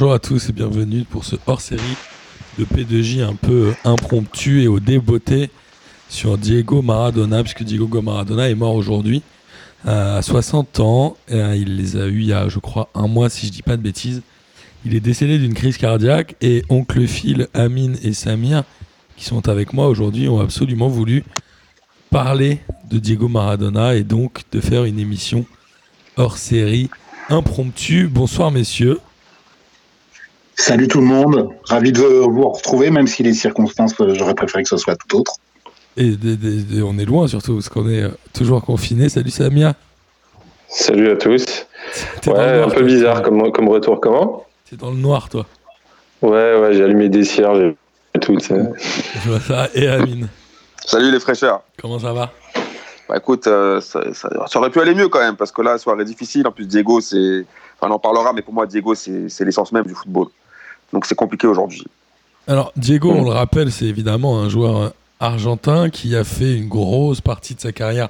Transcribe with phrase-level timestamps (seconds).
[0.00, 1.82] Bonjour à tous et bienvenue pour ce hors-série
[2.58, 5.50] de P2J un peu impromptu et au débeauté
[6.08, 9.22] sur Diego Maradona, puisque Diego Maradona est mort aujourd'hui
[9.86, 11.18] euh, à 60 ans.
[11.30, 13.60] Euh, il les a eu il y a, je crois, un mois, si je dis
[13.60, 14.22] pas de bêtises.
[14.86, 18.64] Il est décédé d'une crise cardiaque et oncle Phil, Amine et Samir,
[19.18, 21.24] qui sont avec moi aujourd'hui, ont absolument voulu
[22.08, 25.44] parler de Diego Maradona et donc de faire une émission
[26.16, 26.88] hors série
[27.28, 28.06] impromptue.
[28.06, 28.98] Bonsoir messieurs.
[30.56, 34.62] Salut tout le monde, ravi de vous retrouver, même si les circonstances, euh, j'aurais préféré
[34.62, 35.36] que ce soit tout autre.
[35.96, 36.16] Et
[36.82, 39.08] on est loin surtout, parce qu'on est euh, toujours confiné.
[39.08, 39.74] Salut Samia.
[40.68, 41.66] Salut à tous.
[42.26, 44.44] Ouais, un peu bizarre comme, comme retour, comment?
[44.68, 45.46] C'est dans le noir toi.
[46.22, 47.74] Ouais, ouais, j'ai allumé des cierges
[48.14, 48.38] et tout.
[48.38, 50.28] Je vois ça, et Amine.
[50.84, 51.62] Salut les fraîcheurs.
[51.80, 52.32] Comment ça va?
[53.08, 54.00] Bah écoute, euh, ça,
[54.54, 56.46] aurait pu aller mieux quand même, parce que là, soirée difficile.
[56.46, 57.44] En plus, Diego, c'est.
[57.76, 60.28] Enfin, on en parlera, mais pour moi, Diego, c'est l'essence même du football.
[60.92, 61.84] Donc c'est compliqué aujourd'hui.
[62.46, 67.20] Alors, Diego, on le rappelle, c'est évidemment un joueur argentin qui a fait une grosse
[67.20, 68.08] partie de sa carrière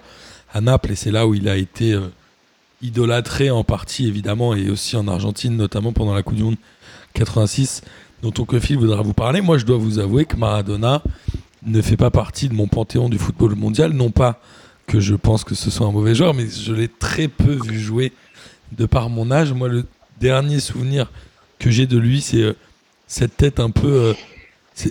[0.52, 2.08] à Naples, et c'est là où il a été euh,
[2.82, 6.56] idolâtré en partie, évidemment, et aussi en Argentine, notamment pendant la Coupe du Monde
[7.14, 7.82] 86,
[8.22, 9.40] dont Phil voudra vous parler.
[9.40, 11.02] Moi, je dois vous avouer que Maradona
[11.64, 13.92] ne fait pas partie de mon panthéon du football mondial.
[13.92, 14.40] Non pas
[14.86, 17.78] que je pense que ce soit un mauvais joueur, mais je l'ai très peu vu
[17.78, 18.12] jouer
[18.72, 19.52] de par mon âge.
[19.52, 19.86] Moi, le
[20.20, 21.10] dernier souvenir
[21.58, 22.56] que j'ai de lui, c'est euh,
[23.10, 24.14] cette tête un peu euh,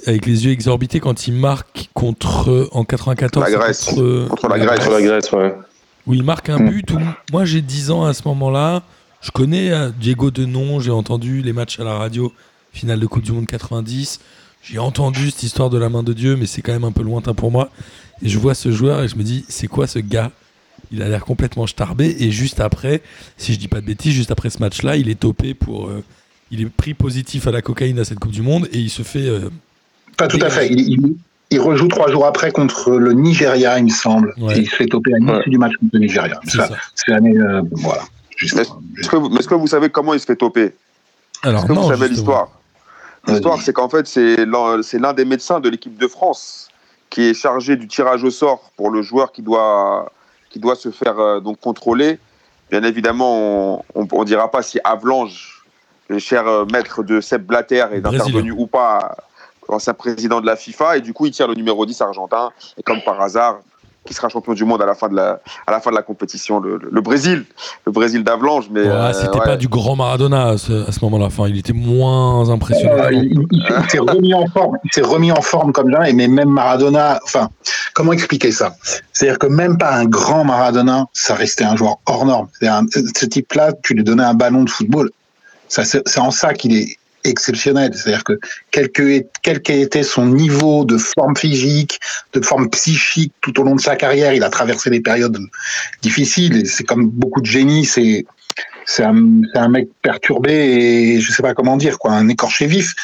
[0.06, 3.86] avec les yeux exorbités quand il marque contre en 94 la Grèce.
[3.86, 5.56] Contre, la, Grèce, la Grèce ouais.
[6.06, 6.92] où il marque un but.
[7.32, 8.84] moi, j'ai 10 ans à ce moment-là.
[9.22, 12.34] Je connais euh, Diego de nom, j'ai entendu les matchs à la radio,
[12.74, 14.20] finale de Coupe du Monde 90.
[14.64, 17.04] J'ai entendu cette histoire de la main de Dieu, mais c'est quand même un peu
[17.04, 17.70] lointain pour moi.
[18.22, 20.32] Et je vois ce joueur et je me dis, c'est quoi ce gars?
[20.92, 22.18] Il a l'air complètement starbé.
[22.20, 23.02] Et juste après,
[23.38, 25.88] si je dis pas de bêtises, juste après ce match-là, il est topé pour.
[25.88, 26.04] Euh,
[26.52, 29.04] il est pris positif à la cocaïne à cette Coupe du Monde et il se
[29.04, 29.28] fait.
[29.28, 29.50] Euh,
[30.18, 30.70] pas tout à fait.
[31.52, 34.36] Il, rejoue trois jours après contre le Nigeria, il me semble.
[34.52, 36.40] Et il se fait toper à l'issue du match contre le Nigeria.
[36.44, 37.38] C'est l'année.
[37.38, 38.04] Euh, voilà.
[38.42, 40.74] Est-ce que, vous savez comment il se fait toper
[41.42, 42.50] Alors, Est-ce que vous savez l'histoire?
[43.28, 46.70] L'histoire, c'est qu'en fait, c'est l'un des médecins de l'équipe de France
[47.10, 50.12] qui est chargé du tirage au sort pour le joueur qui doit,
[50.52, 52.20] qui doit se faire euh, donc contrôler.
[52.70, 55.59] Bien évidemment, on ne dira pas si Avlange,
[56.10, 59.16] le cher euh, maître de Seb Blatter, est intervenu ou pas,
[59.68, 60.98] ancien président de la FIFA.
[60.98, 62.52] Et du coup, il tire le numéro 10 argentin.
[62.78, 63.60] Et comme par hasard,
[64.06, 66.02] qui sera champion du monde à la fin de la, à la, fin de la
[66.02, 67.46] compétition, le, Brésil,
[67.86, 68.68] le Brésil d'Avlange.
[68.72, 71.26] Mais euh, c'était pas du grand Maradona à ce, moment-là.
[71.26, 73.04] Enfin, il était moins impressionnant.
[73.04, 73.48] Euh, il,
[73.88, 74.78] s'est remis en forme.
[74.84, 76.10] Il s'est remis en forme comme ça.
[76.10, 77.20] Et mais même Maradona.
[77.24, 77.50] Enfin,
[77.94, 78.74] comment expliquer ça?
[79.14, 82.48] C'est-à-dire que même pas un grand Maradona, ça restait un joueur hors norme.
[82.62, 85.12] ce type-là, tu lui donnais un ballon de football.
[85.70, 87.92] C'est en ça qu'il est exceptionnel.
[87.94, 88.40] C'est-à-dire que
[88.72, 92.00] quel que quel été son niveau de forme physique,
[92.34, 95.38] de forme psychique tout au long de sa carrière, il a traversé des périodes
[96.02, 96.68] difficiles.
[96.68, 98.26] C'est comme beaucoup de génies, c'est
[98.86, 102.96] c'est un, un, mec perturbé et je sais pas comment dire quoi, un écorché vif.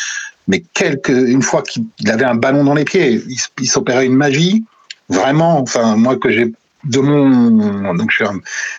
[0.48, 3.24] Mais quelque, une fois qu'il avait un ballon dans les pieds,
[3.59, 4.64] il, s'opérait une magie.
[5.09, 6.52] Vraiment, enfin moi que j'ai
[6.84, 8.12] de mon donc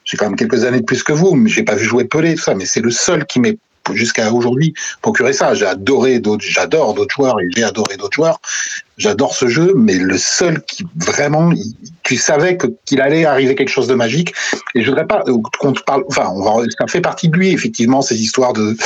[0.05, 2.35] j'ai quand même quelques années de plus que vous, mais j'ai pas vu jouer Pelé
[2.35, 3.59] tout ça, mais c'est le seul qui m'est
[3.95, 5.53] jusqu'à aujourd'hui procurer ça.
[5.77, 8.41] D'autres, j'adore d'autres joueurs et j'ai adoré d'autres joueurs.
[8.99, 11.53] J'adore ce jeu, mais le seul qui vraiment,
[12.03, 14.35] tu savais qu'il allait arriver quelque chose de magique.
[14.75, 16.05] Et je voudrais pas euh, qu'on te parle.
[16.09, 16.33] Enfin,
[16.79, 18.77] ça fait partie de lui effectivement ces histoires de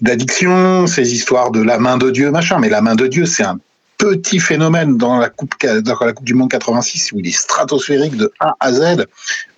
[0.00, 2.58] d'addiction, ces histoires de la main de Dieu, machin.
[2.60, 3.58] Mais la main de Dieu, c'est un
[4.00, 8.16] petit phénomène dans la coupe dans la coupe du monde 86 où il est stratosphérique
[8.16, 9.06] de A à Z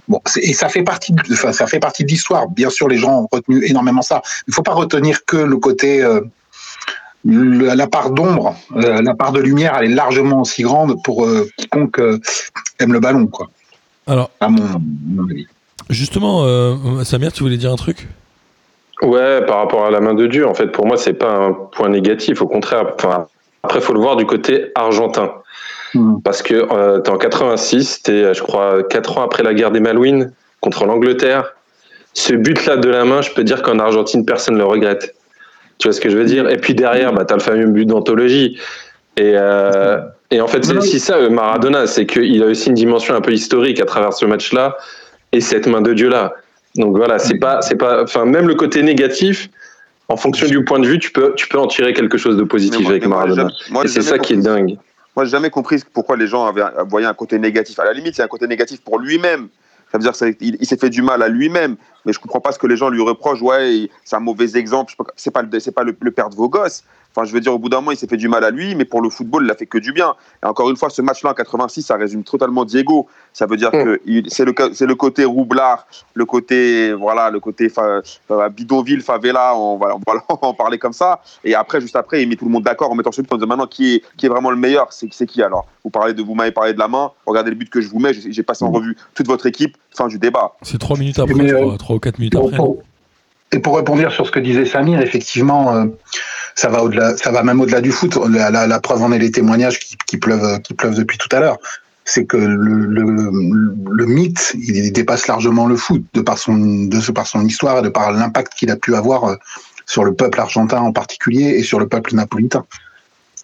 [0.08, 2.48] Bon, et ça fait partie, de, enfin, ça fait partie de l'histoire.
[2.48, 4.20] Bien sûr, les gens ont retenu énormément ça.
[4.46, 6.20] Il ne faut pas retenir que le côté, euh,
[7.24, 11.48] la part d'ombre, euh, la part de lumière, elle est largement aussi grande pour euh,
[11.56, 12.00] quiconque
[12.80, 13.48] aime le ballon, quoi.
[14.08, 14.64] Alors, à mon,
[15.30, 15.46] avis.
[15.88, 16.44] Justement,
[17.04, 18.08] Samir, tu voulais dire un truc?
[19.02, 21.52] Ouais, par rapport à la main de Dieu, en fait, pour moi, c'est pas un
[21.52, 22.42] point négatif.
[22.42, 23.26] Au contraire, enfin,
[23.62, 25.32] après, faut le voir du côté argentin.
[25.94, 26.20] Hmm.
[26.24, 29.54] Parce que euh, tu es en 86, tu es, je crois, 4 ans après la
[29.54, 31.54] guerre des Malouines contre l'Angleterre.
[32.14, 35.14] Ce but-là de la main, je peux dire qu'en Argentine, personne ne le regrette.
[35.78, 36.48] Tu vois ce que je veux dire?
[36.48, 38.58] Et puis derrière, bah, tu as le fameux but d'anthologie.
[39.16, 39.98] Et, euh,
[40.30, 43.20] et en fait, c'est aussi ça, euh, Maradona, c'est qu'il a aussi une dimension un
[43.20, 44.76] peu historique à travers ce match-là
[45.32, 46.34] et cette main de Dieu-là.
[46.76, 49.50] Donc voilà, c'est pas, c'est pas, enfin, même le côté négatif,
[50.08, 52.44] en fonction du point de vue, tu peux, tu peux en tirer quelque chose de
[52.44, 53.48] positif avec Maradona.
[53.84, 54.76] et c'est ça qui est dingue.
[55.14, 57.78] Moi, j'ai jamais compris pourquoi les gens avaient, voyaient un côté négatif.
[57.78, 59.48] À la limite, c'est un côté négatif pour lui-même.
[59.90, 62.52] Ça veut dire qu'il il, s'est fait du mal à lui-même mais je comprends pas
[62.52, 63.42] ce que les gens lui reprochent.
[63.42, 64.94] Ouais, c'est un mauvais exemple.
[65.16, 66.84] C'est pas, c'est pas le, père de vos gosses.
[67.14, 68.74] Enfin, je veux dire, au bout d'un moment, il s'est fait du mal à lui,
[68.74, 70.14] mais pour le football, il l'a fait que du bien.
[70.42, 73.06] Et encore une fois, ce match-là en 86, ça résume totalement Diego.
[73.34, 77.68] Ça veut dire que c'est le, c'est le côté roublard, le côté, voilà, le côté
[77.68, 78.00] fa,
[78.50, 81.20] bidonville, favela, on va, on va, en parler comme ça.
[81.44, 83.36] Et après, juste après, il met tout le monde d'accord en mettant ce but en
[83.36, 85.66] disant maintenant qui est, qui est vraiment le meilleur, c'est, qui alors?
[85.84, 87.98] Vous parlez de, vous m'avez parlé de la main, regardez le but que je vous
[87.98, 90.54] mets, j'ai, passé en revue toute votre équipe, fin du débat.
[90.62, 91.76] C'est trois minutes après, je
[92.30, 92.82] 3 ou
[93.52, 95.86] Et pour répondre sur ce que disait Samir, effectivement, euh,
[96.54, 98.18] ça va au-delà, ça va même au-delà du foot.
[98.28, 101.58] La, preuve en est les témoignages qui, pleuvent, euh, qui pleuvent depuis tout à l'heure.
[102.04, 107.46] C'est que le, mythe, il dépasse largement le foot de par son, de par son
[107.46, 109.36] histoire et de par l'impact qu'il a pu avoir euh,
[109.86, 112.64] sur le peuple argentin en particulier et sur le peuple napolitain.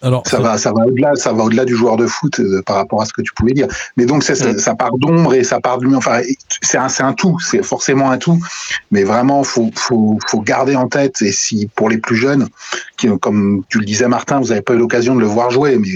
[0.01, 2.77] Alors, ça, va, ça va au-delà, ça va au-delà du joueur de foot euh, par
[2.77, 3.67] rapport à ce que tu pouvais dire.
[3.97, 5.95] Mais donc ça, ça, part d'ombre et ça part de lui.
[5.95, 6.21] Enfin,
[6.61, 8.39] c'est un, c'est un tout, c'est forcément un tout.
[8.91, 11.21] Mais vraiment, faut, faut, faut garder en tête.
[11.21, 12.47] Et si pour les plus jeunes,
[12.97, 15.77] qui, comme tu le disais Martin, vous n'avez pas eu l'occasion de le voir jouer,
[15.77, 15.89] mais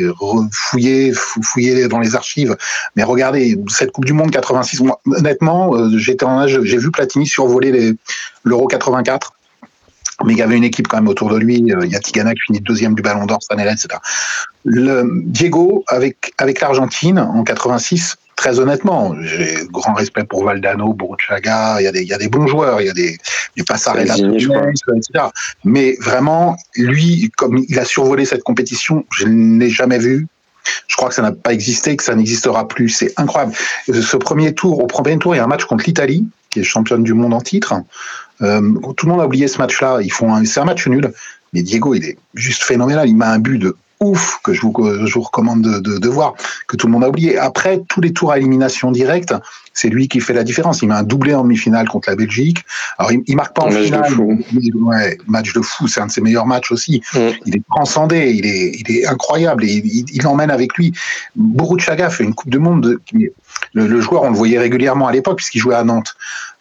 [0.52, 2.58] fouiller, fouiller dans les archives.
[2.96, 4.82] Mais regardez cette Coupe du Monde 86.
[4.82, 7.96] Moi, honnêtement, euh, j'étais en âge, j'ai vu Platini survoler
[8.44, 9.34] l'Euro 84
[10.26, 11.58] mais il y avait une équipe quand même autour de lui.
[11.58, 13.88] Il y a Tigana qui finit deuxième du Ballon d'Or cette année etc.
[14.64, 18.18] Le Diego avec avec l'Argentine en 86.
[18.36, 21.80] Très honnêtement, j'ai grand respect pour Valdano, Burruchaga.
[21.80, 23.18] Il y a des il y a des bons joueurs, il y a des
[23.56, 25.26] du Passarella, etc.
[25.64, 30.28] Mais vraiment, lui, comme il a survolé cette compétition, je ne l'ai jamais vu.
[30.88, 32.90] Je crois que ça n'a pas existé, que ça n'existera plus.
[32.90, 33.54] C'est incroyable.
[33.88, 36.64] Ce premier tour, au premier tour, il y a un match contre l'Italie, qui est
[36.64, 37.74] championne du monde en titre.
[38.44, 38.62] Euh,
[38.98, 40.00] tout le monde a oublié ce match-là.
[40.02, 41.12] Ils font c'est un match nul,
[41.54, 43.08] mais Diego, il est juste phénoménal.
[43.08, 44.74] Il met un but de ouf que je vous,
[45.06, 46.34] je vous recommande de, de, de, voir,
[46.68, 47.38] que tout le monde a oublié.
[47.38, 49.34] Après, tous les tours à élimination directe,
[49.74, 50.82] c'est lui qui fait la différence.
[50.82, 52.64] Il met un doublé en demi-finale contre la Belgique.
[52.98, 54.12] Alors, il, il marque pas en match finale.
[54.16, 57.02] De ouais, match de fou, c'est un de ses meilleurs matchs aussi.
[57.14, 57.20] Mm.
[57.46, 60.94] Il est transcendé, il est, il est incroyable et il, il emmène avec lui.
[61.80, 63.02] Chaga fait une Coupe du Monde de,
[63.74, 66.16] le, le, joueur, on le voyait régulièrement à l'époque puisqu'il jouait à Nantes.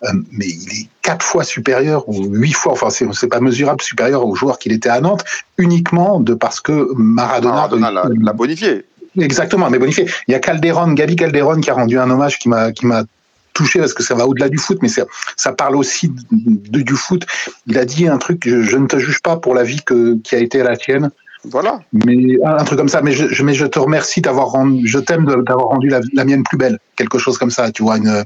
[0.05, 4.27] Euh, mais il est quatre fois supérieur ou huit fois, enfin c'est pas mesurable, supérieur
[4.27, 5.25] au joueur qu'il était à Nantes,
[5.59, 8.85] uniquement de parce que Maradona, Maradona l'a bonifié.
[9.19, 10.07] Exactement, mais bonifié.
[10.29, 13.05] Il y a Calderon, Gabi Calderon qui a rendu un hommage qui m'a qui m'a
[13.53, 15.05] touché parce que ça va au-delà du foot, mais ça,
[15.37, 17.27] ça parle aussi de, du foot.
[17.67, 20.17] Il a dit un truc, je, je, ne te juge pas pour la vie que,
[20.23, 21.11] qui a été la tienne.
[21.45, 21.81] Voilà.
[21.93, 23.03] Mais un truc comme ça.
[23.03, 26.45] Mais je, mais je te remercie d'avoir rendu, je t'aime d'avoir rendu la, la, mienne
[26.45, 26.79] plus belle.
[26.95, 28.25] Quelque chose comme ça, tu vois, une,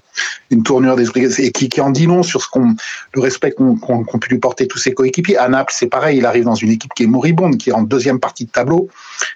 [0.50, 2.74] une tournure d'esprit et qui, qui en dit long sur ce qu'on,
[3.14, 5.38] le respect qu'on qu qu pu lui porter tous ses coéquipiers.
[5.38, 6.18] À Naples, c'est pareil.
[6.18, 8.88] Il arrive dans une équipe qui est moribonde, qui est en deuxième partie de tableau.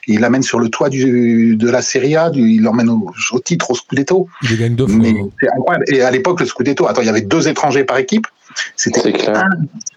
[0.06, 2.28] Et il l'amène sur le toit du, de la Serie A.
[2.28, 4.28] Du, il l'emmène au, au, titre, au Scudetto.
[4.42, 4.98] Il gagne deux fois.
[5.00, 5.84] Mais c'est incroyable.
[5.88, 8.26] Et à l'époque, le Scudetto, attends, il y avait deux étrangers par équipe.
[8.76, 9.50] C'était un,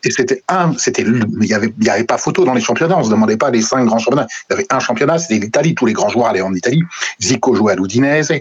[0.03, 2.97] et c'était un, c'était, il y avait, il y avait pas photo dans les championnats.
[2.97, 4.27] On se demandait pas les cinq grands championnats.
[4.49, 5.75] Il y avait un championnat, c'était l'Italie.
[5.75, 6.83] Tous les grands joueurs allaient en Italie.
[7.21, 8.33] Zico jouait à l'Udinese,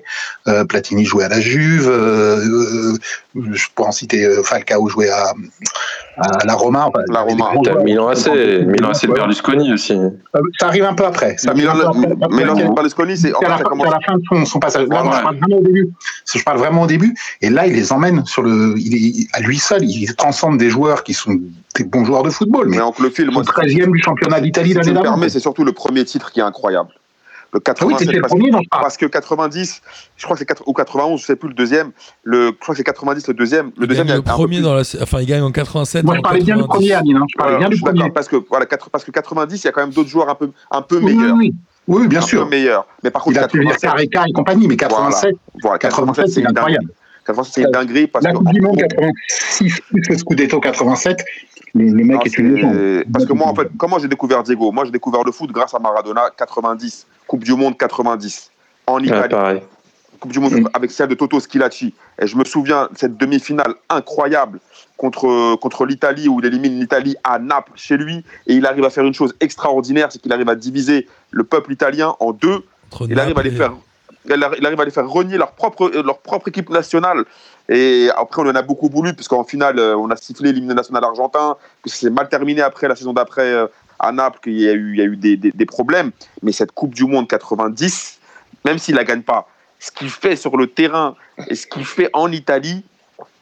[0.49, 1.89] euh, Platini jouait à la Juve.
[1.89, 2.97] Euh,
[3.35, 5.33] je pourrais en citer euh, Falcao jouait à,
[6.19, 6.87] à la Roma.
[6.87, 7.53] Enfin, la Roma.
[7.85, 8.29] Milan AC,
[8.67, 9.95] Milan AC de Berlusconi aussi.
[9.95, 11.37] Euh, ça arrive un peu après.
[11.39, 11.75] Ça Milan,
[12.31, 14.87] Milan de Berlusconi, c'est à, la, à la fin de son, son passage.
[14.89, 15.11] Là, ouais.
[15.15, 15.91] je parle vraiment au début.
[16.35, 17.15] Je parle vraiment au début.
[17.41, 19.85] Et là, il les emmène sur le, il à lui seul.
[19.85, 21.39] Il transcende des joueurs qui sont
[21.77, 22.69] des bons joueurs de football.
[22.69, 25.31] Mais, mais donc, le film, le 13e du championnat d'Italie l'année dernière.
[25.31, 26.91] C'est surtout le premier titre qui est incroyable.
[27.55, 29.83] Le 87, ah oui, parce, premier, que, parce, que 90,
[30.17, 31.91] je crois que c'est 4, ou 91, je sais plus le deuxième.
[32.25, 33.67] Le, je crois que c'est 90 le deuxième.
[33.77, 36.03] Le il deuxième, gagne le premier dans la, enfin il gagne en 87.
[36.03, 37.15] Moi je parlais bien du premier, Annie.
[37.15, 37.27] Hein.
[37.29, 38.11] Je parlais bien du premier.
[38.11, 40.51] Parce que voilà, parce que 90, il y a quand même d'autres joueurs un peu,
[40.71, 41.37] un peu meilleurs.
[41.37, 41.53] Oui,
[41.89, 42.01] oui.
[42.01, 42.45] oui bien un sûr.
[42.45, 42.87] Peu meilleurs.
[43.03, 45.79] Mais par contre, il a 87, Areca et compagnie, mais 87, voilà.
[45.79, 46.89] 87, c'est incroyable.
[47.27, 48.07] 87, c'est une dinguerie.
[48.07, 48.39] Parce la que...
[48.39, 51.25] Coupe du Monde 86 plus le Scudetto 87,
[51.75, 53.05] le, le mec non, est, est une légende.
[53.13, 54.73] Parce que moi, en fait, comment j'ai découvert Diego?
[54.73, 58.51] Moi, j'ai découvert le foot grâce à Maradona 90, Coupe du Monde 90,
[58.87, 59.35] en Italie.
[59.35, 59.63] Ouais,
[60.23, 60.69] coupe du Monde mmh.
[60.73, 61.95] avec celle de Toto Schilacci.
[62.21, 64.61] Et je me souviens cette demi-finale incroyable
[64.97, 68.91] contre, contre l'Italie où il élimine l'Italie à Naples chez lui et il arrive à
[68.91, 72.65] faire une chose extraordinaire, c'est qu'il arrive à diviser le peuple italien en deux.
[72.93, 73.73] Entre il arrive à les faire
[74.27, 77.25] il arrive à les faire renier leur propre, leur propre équipe nationale.
[77.69, 81.57] Et après, on en a beaucoup voulu, puisqu'en finale, on a sifflé l'hymne national argentin,
[81.83, 83.55] que c'est mal terminé après, la saison d'après,
[83.99, 86.11] à Naples, qu'il y a eu, il y a eu des, des, des, problèmes.
[86.43, 88.19] Mais cette Coupe du Monde 90,
[88.65, 89.49] même s'il ne la gagne pas,
[89.79, 91.17] ce qu'il fait sur le terrain
[91.49, 92.85] et ce qu'il fait en Italie,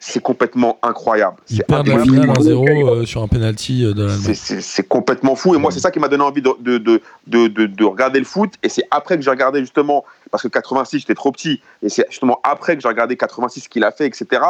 [0.02, 1.36] c'est complètement incroyable.
[1.68, 4.34] La finale 1-0 sur un penalty de l'Allemagne.
[4.34, 5.54] C'est complètement fou.
[5.54, 6.78] Et moi, c'est ça qui m'a donné envie de, de,
[7.26, 8.54] de, de, regarder le foot.
[8.62, 11.60] Et c'est après que j'ai regardé justement, parce que 86, j'étais trop petit.
[11.82, 14.40] Et c'est justement après que j'ai regardé 86 ce qu'il a fait, etc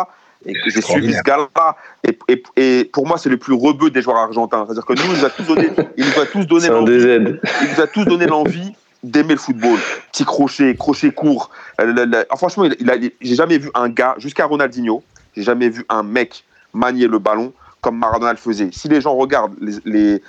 [0.46, 1.76] et que j'ai suivi ce gars-là.
[2.02, 4.64] Et, et, et, pour moi, c'est le plus rebeu des joueurs argentins.
[4.66, 6.92] C'est-à-dire que nous, il nous a tous donné, il nous a tous donné l'envie.
[6.94, 9.78] Il nous a tous donné l'envie d'aimer le football.
[10.12, 11.50] Petit crochet, crochet court.
[11.80, 15.02] Euh, franchement, il, a, j'ai jamais vu un gars, jusqu'à Ronaldinho,
[15.34, 18.70] j'ai jamais vu un mec manier le ballon comme Maradona le faisait.
[18.72, 19.56] Si les gens regardent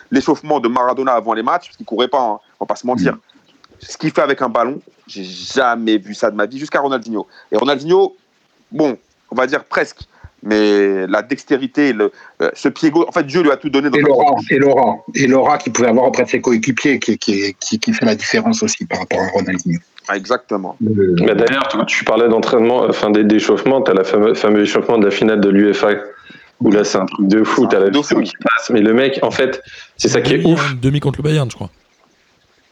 [0.10, 2.88] l'échauffement de Maradona avant les matchs, parce qu'il courait pas, hein, on va pas se
[2.88, 3.18] mentir,
[3.80, 7.28] ce qu'il fait avec un ballon, j'ai jamais vu ça de ma vie, jusqu'à Ronaldinho.
[7.52, 8.16] Et Ronaldinho,
[8.72, 8.98] bon,
[9.30, 10.02] on va dire presque.
[10.44, 13.90] Mais la dextérité, le, euh, ce pied gauche, en fait, Dieu lui a tout donné.
[13.90, 17.18] Dans et, Laura, et Laura, et Laura qu'il pouvait avoir auprès de ses coéquipiers, qui,
[17.18, 19.80] qui, qui, fait la différence aussi par rapport à Ronaldinho.
[20.08, 20.76] Ah, exactement.
[20.80, 25.12] Mais d'ailleurs, tu parlais d'entraînement, enfin d'échauffement, tu as le fameux, fameux échauffement de la
[25.12, 25.92] finale de l'UEFA
[26.62, 29.20] où là c'est un truc de fou, t'as la vidéo qui passe, mais le mec,
[29.24, 29.64] en fait,
[29.98, 30.76] c'est ça qui est ouf.
[30.80, 31.70] Demi contre le Bayern, je crois.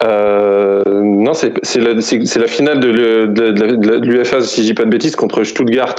[0.01, 5.43] Euh, non, c'est la, la, finale de l'UEFA, si je dis pas de bêtises, contre
[5.43, 5.95] Stuttgart.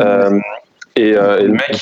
[0.00, 0.38] Euh,
[0.96, 1.76] et, euh, et, le mec,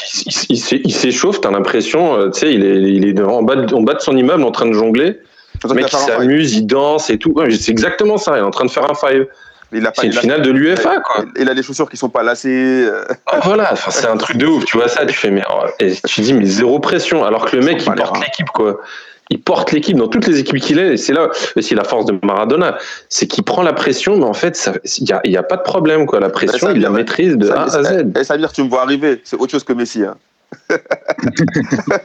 [0.48, 3.74] il, il, s'échauffe, t'as l'impression, euh, tu sais, il est, il est en, bas de,
[3.74, 5.20] en bas de son immeuble en train de jongler.
[5.62, 7.34] Le mec, il s'amuse, il danse et tout.
[7.50, 9.26] c'est exactement ça, il est en train de faire un five.
[9.72, 11.24] C'est une finale de l'UEFA, quoi.
[11.36, 12.88] Il a des chaussures qui sont pas lassées.
[13.26, 14.64] Ah, voilà, c'est un truc de ouf.
[14.66, 17.24] Tu vois ça, tu fais, mais oh, et tu dis, mais zéro pression.
[17.24, 18.78] Alors que le mec, il porte l'équipe, quoi
[19.30, 20.94] il porte l'équipe dans toutes les équipes qu'il est.
[20.94, 22.78] Et c'est là aussi la force de Maradona.
[23.08, 26.06] C'est qu'il prend la pression, mais en fait, il n'y a, a, pas de problème.
[26.06, 26.20] Quoi.
[26.20, 28.06] La pression, il la maîtrise de A à Z.
[28.18, 29.20] Et ça veut dire que tu me vois arriver.
[29.24, 30.02] C'est autre chose que Messi.
[30.02, 30.16] Hein.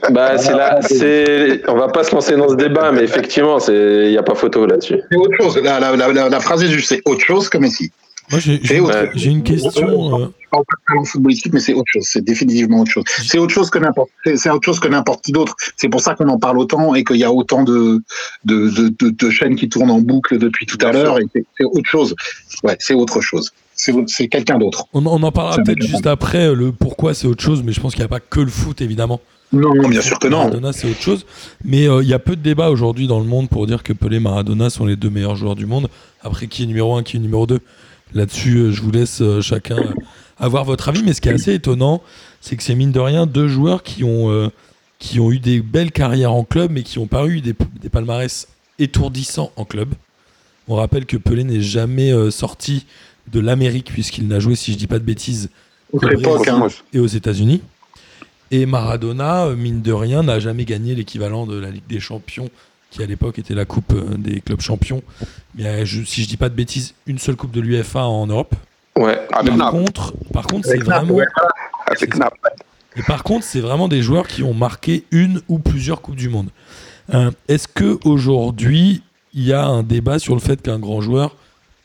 [0.09, 4.09] bah, c'est là, c'est, on va pas se lancer dans ce débat, mais effectivement, il
[4.09, 4.99] n'y a pas photo là-dessus.
[5.11, 5.59] C'est autre chose.
[5.63, 7.91] La, la, la, la phrase est juste, c'est autre chose que Messi.
[8.31, 10.21] Moi, j'ai une question.
[10.21, 10.27] Euh...
[10.39, 12.05] Je parle pas de footballistique, mais c'est autre chose.
[12.07, 13.03] C'est définitivement autre chose.
[13.07, 14.09] C'est autre chose que n'importe.
[14.35, 15.55] C'est autre chose que n'importe qui d'autre.
[15.77, 18.01] C'est pour ça qu'on en parle autant et qu'il y a autant de
[18.45, 21.17] de, de, de chaînes qui tournent en boucle depuis tout à l'heure.
[21.33, 22.15] C'est autre chose.
[22.63, 23.51] Ouais, c'est autre chose.
[23.75, 24.85] C'est quelqu'un d'autre.
[24.93, 27.93] On, on, en parlera peut-être juste après le pourquoi c'est autre chose, mais je pense
[27.93, 29.21] qu'il n'y a pas que le foot évidemment.
[29.51, 30.39] Non, bien sûr que non.
[30.39, 31.25] Maradona, c'est autre chose.
[31.63, 33.93] Mais euh, il y a peu de débats aujourd'hui dans le monde pour dire que
[33.93, 35.89] Pelé et Maradona sont les deux meilleurs joueurs du monde.
[36.21, 37.59] Après, qui est numéro 1, qui est numéro 2
[38.13, 39.77] Là-dessus, euh, je vous laisse euh, chacun
[40.37, 41.03] avoir votre avis.
[41.03, 42.01] Mais ce qui est assez étonnant,
[42.41, 44.49] c'est que c'est mine de rien deux joueurs qui ont, euh,
[44.97, 48.47] qui ont eu des belles carrières en club, mais qui n'ont pas eu des, palmarès
[48.79, 49.89] étourdissants en club.
[50.67, 52.85] On rappelle que Pelé n'est jamais sorti
[53.31, 55.49] de l'Amérique, puisqu'il n'a joué, si je dis pas de bêtises,
[55.93, 56.67] hein.
[56.93, 57.61] et aux États-Unis.
[58.51, 62.49] Et Maradona, mine de rien, n'a jamais gagné l'équivalent de la Ligue des Champions
[62.91, 65.03] qui à l'époque était la coupe euh, des clubs champions.
[65.55, 68.55] Mais euh, si je dis pas de bêtises, une seule coupe de l'UFA en Europe.
[68.97, 71.19] Ouais, par, contre, par contre, c'est vraiment.
[72.95, 76.27] Et par contre, c'est vraiment des joueurs qui ont marqué une ou plusieurs coupes du
[76.27, 76.49] monde.
[77.13, 79.03] Euh, est-ce que aujourd'hui,
[79.33, 81.35] il y a un débat sur le fait qu'un grand joueur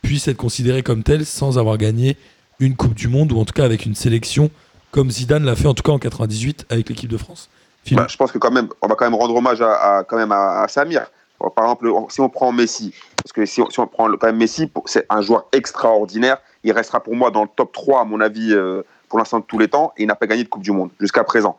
[0.03, 2.17] puisse être considéré comme tel sans avoir gagné
[2.59, 4.51] une coupe du monde ou en tout cas avec une sélection
[4.91, 7.49] comme Zidane l'a fait en tout cas en 98 avec l'équipe de France?
[7.93, 10.33] Bah, je pense que quand même, on va quand même rendre hommage à, quand même
[10.33, 11.11] à, Samir.
[11.39, 15.07] Par exemple, si on prend Messi, parce que si on, prend quand même Messi, c'est
[15.11, 16.39] un joueur extraordinaire.
[16.63, 19.45] Il restera pour moi dans le top 3, à mon avis, euh, pour l'instant de
[19.45, 21.59] tous les temps, et il n'a pas gagné de Coupe du Monde jusqu'à présent.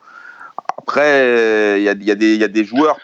[0.77, 2.97] Après, il y a, des joueurs,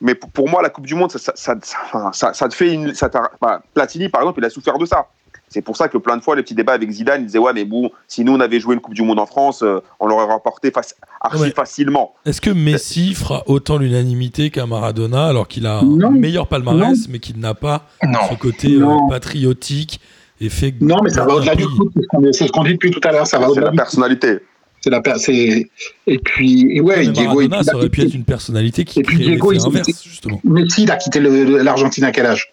[0.00, 2.92] mais pour, moi, la Coupe du Monde, ça te fait une.
[3.40, 5.08] Bah, Platini, par exemple, il a souffert de ça.
[5.54, 7.52] C'est pour ça que plein de fois, les petits débats avec Zidane, il disait Ouais,
[7.52, 10.08] mais bon, si nous, on avait joué une Coupe du Monde en France, euh, on
[10.08, 10.72] l'aurait remporté
[11.20, 12.12] archi facilement.
[12.26, 17.20] Est-ce que Messi fera autant l'unanimité qu'un Maradona alors qu'il a un meilleur palmarès, mais
[17.20, 20.00] qu'il n'a pas ce côté euh, patriotique
[20.40, 20.74] et fait.
[20.80, 21.92] Non, mais ça va au-delà du foot.
[22.32, 23.28] C'est ce qu'on dit depuis tout à l'heure.
[23.28, 23.66] Ça va au-delà.
[23.66, 24.38] C'est la personnalité.
[24.80, 25.70] C'est la c'est
[26.08, 29.52] et puis ouais Diego Maradona, ça aurait pu être une personnalité qui et puis Diego
[29.52, 30.40] inverse, justement.
[30.42, 32.52] Messi il a quitté l'Argentine à quel âge?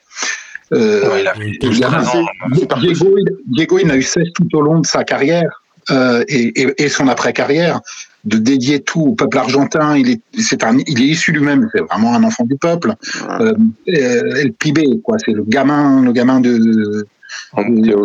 [0.73, 1.23] Euh,
[3.47, 7.81] Diego, il a eu 16 tout au long de sa carrière euh, et, son après-carrière
[8.23, 9.97] de dédier tout au peuple argentin.
[9.97, 12.93] Il est, c'est un, il est issu lui-même, c'est vraiment un enfant du peuple.
[13.41, 13.53] Euh,
[13.87, 17.07] El Pibe, quoi, c'est le gamin, le gamin de,
[17.57, 17.95] des,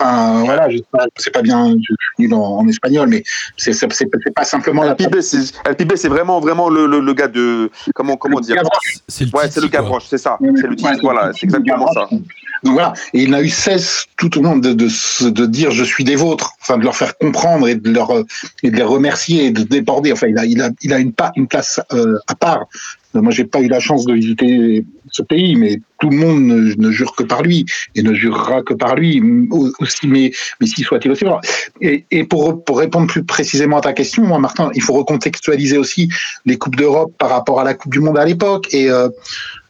[0.00, 0.78] Enfin, voilà, je
[1.16, 3.22] sais pas bien, je suis en, espagnol, mais
[3.56, 3.74] c'est
[4.34, 4.96] pas simplement la.
[4.98, 7.70] El Pibe, c'est vraiment, vraiment le, le, gars de.
[7.94, 8.56] Comment, comment dire?
[9.06, 10.38] C'est le, ouais, le Gavroche, c'est ça.
[10.40, 12.08] C'est le titre, voilà, c'est exactement ça.
[12.64, 14.88] Donc voilà, et il n'a eu cesse tout au long de, de,
[15.28, 18.10] de, dire je suis des vôtres, enfin de leur faire comprendre et de, leur,
[18.64, 20.12] et de les remercier et de déborder.
[20.12, 22.66] Enfin, il a, il a, il a une, une place euh, à part
[23.14, 26.90] moi, j'ai pas eu la chance de visiter ce pays, mais tout le monde ne,
[26.90, 29.22] jure que par lui et ne jurera que par lui
[29.80, 31.24] aussi, mais, mais s'il soit-il aussi.
[31.80, 36.08] Et, et pour, pour répondre plus précisément à ta question, Martin, il faut recontextualiser aussi
[36.46, 39.08] les coupes d'Europe par rapport à la Coupe du Monde à l'époque et euh,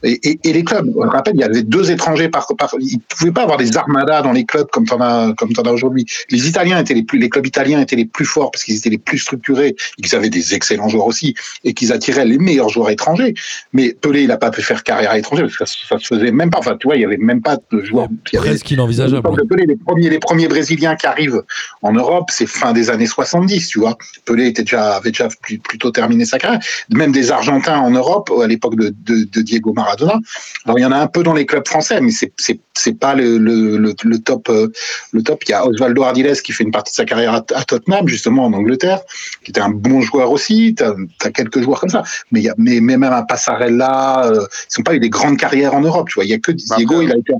[0.05, 3.01] et, et, les clubs, on rappelle, il y avait deux étrangers par, par ils ne
[3.09, 6.07] pouvaient pas avoir des armadas dans les clubs comme t'en as, comme t'en as aujourd'hui.
[6.31, 8.91] Les Italiens étaient les plus, les clubs italiens étaient les plus forts parce qu'ils étaient
[8.91, 12.91] les plus structurés, ils avaient des excellents joueurs aussi et qu'ils attiraient les meilleurs joueurs
[12.91, 13.35] étrangers.
[13.73, 16.31] Mais Pelé, il n'a pas pu faire carrière à l'étranger parce que ça, se faisait
[16.31, 16.59] même pas.
[16.59, 18.09] Enfin, tu vois, il y avait même pas de joueurs.
[18.33, 19.29] Presque inenvisageable.
[19.49, 21.43] Pelé, les premiers, les premiers Brésiliens qui arrivent
[21.83, 23.99] en Europe, c'est fin des années 70, tu vois.
[24.25, 26.61] Pelé était déjà, avait déjà plutôt terminé sa carrière.
[26.91, 30.21] Même des Argentins en Europe, à l'époque de, de, de Diego Maradona Maradona.
[30.65, 32.99] Alors il y en a un peu dans les clubs français, mais c'est c'est c'est
[32.99, 34.69] pas le, le, le, top euh,
[35.13, 35.43] le top.
[35.45, 38.45] Il y a Osvaldo Ardiles qui fait une partie de sa carrière à, Tottenham justement
[38.45, 39.01] en Angleterre,
[39.43, 40.75] qui était un bon joueur aussi.
[40.77, 44.47] T'as as quelques joueurs comme ça, mais il y a mais, même un Passarella, euh,
[44.71, 46.09] ils sont pas eu des grandes carrières en Europe.
[46.09, 47.35] Tu vois, il y a que bah, Diego, il a été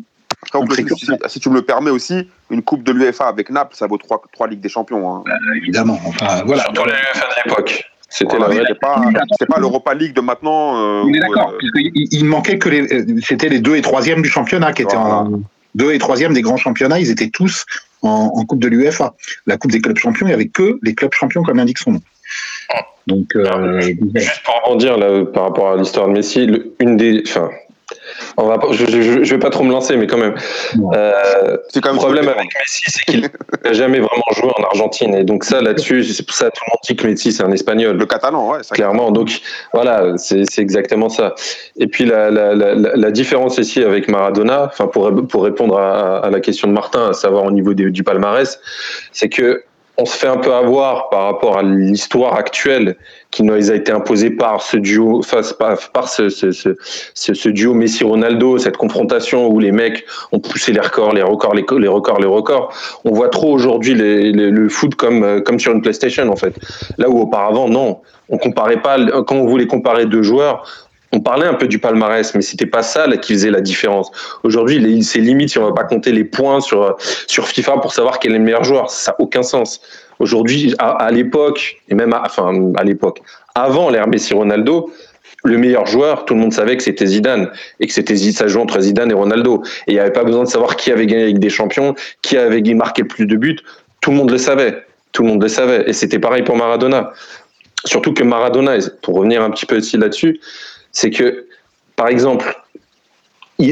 [1.27, 4.23] si, tu me le permets aussi, une coupe de l'UEFA avec Naples, ça vaut trois,
[4.33, 5.17] trois Ligues des Champions.
[5.17, 5.25] Hein.
[5.27, 6.01] Bah, évidemment.
[6.07, 6.63] Enfin, voilà.
[6.63, 7.85] Surtout l'UEFA de l'époque.
[8.09, 8.49] C'était la
[8.81, 9.03] pas,
[9.49, 10.77] pas l'Europa League de maintenant.
[10.77, 14.31] Euh, On est d'accord, euh, il, manquait que les, c'était les deux et troisième du
[14.31, 15.43] championnat qui étaient en
[15.75, 17.67] deux et troisième des grands championnats, ils étaient tous
[18.03, 19.15] en, coupe de l'UEFA.
[19.47, 21.93] La coupe des clubs champions, il n'y avait que les clubs champions comme indique son
[21.93, 22.01] nom.
[23.07, 23.81] Donc, euh,
[24.15, 26.49] juste pour rebondir là par rapport à l'histoire de Messi,
[26.81, 27.51] une des, enfin,
[28.37, 28.85] on va je,
[29.25, 30.35] je, vais pas trop me lancer, mais quand même.
[30.93, 33.21] Euh, le problème avec Messi, c'est qu'il
[33.65, 35.15] n'a jamais vraiment joué en Argentine.
[35.15, 37.43] Et donc, ça, là-dessus, c'est pour ça que tout le monde dit que Messi, c'est
[37.43, 37.97] un espagnol.
[37.97, 38.59] Le catalan, ouais.
[38.73, 39.11] Clairement.
[39.11, 39.41] Donc,
[39.73, 41.35] voilà, c'est exactement ça.
[41.79, 46.19] Et puis, la, la, la, la différence ici avec Maradona, enfin, pour, pour répondre à,
[46.19, 48.61] à, la question de Martin, à savoir au niveau du palmarès,
[49.13, 49.65] c'est que
[49.99, 52.97] on se fait un peu avoir par rapport à l'histoire actuelle
[53.31, 55.21] qui nous a été imposée par ce duo,
[55.93, 61.23] par, ce, ce, duo Messi-Ronaldo, cette confrontation où les mecs ont poussé les records, les
[61.23, 62.73] records, les, records, les records.
[63.05, 66.55] On voit trop aujourd'hui le foot comme, comme sur une PlayStation en fait.
[66.97, 68.97] Là où auparavant, non, on comparait pas.
[69.23, 70.65] Quand on voulait comparer deux joueurs,
[71.13, 74.11] on parlait un peu du palmarès, mais c'était pas ça là, qui faisait la différence.
[74.43, 78.19] Aujourd'hui, c'est limite si on va pas compter les points sur, sur FIFA pour savoir
[78.19, 78.91] quel est le meilleur joueur.
[78.91, 79.81] Ça n'a aucun sens.
[80.19, 83.21] Aujourd'hui, à, l'époque, et même à, enfin, à l'époque,
[83.55, 84.91] avant l'ère Messi Ronaldo,
[85.45, 87.51] le meilleur joueur, tout le monde savait que c'était Zidane
[87.81, 89.63] et que c'était ça jouait entre Zidane et Ronaldo.
[89.87, 92.37] Et il n'y avait pas besoin de savoir qui avait gagné avec des champions, qui
[92.37, 93.59] avait marqué plus de buts.
[94.01, 94.85] Tout le monde le savait.
[95.13, 95.89] Tout le monde le savait.
[95.89, 97.13] Et c'était pareil pour Maradona.
[97.85, 100.41] Surtout que Maradona, pour revenir un petit peu aussi là-dessus,
[100.93, 101.47] c'est que,
[101.95, 102.61] par exemple,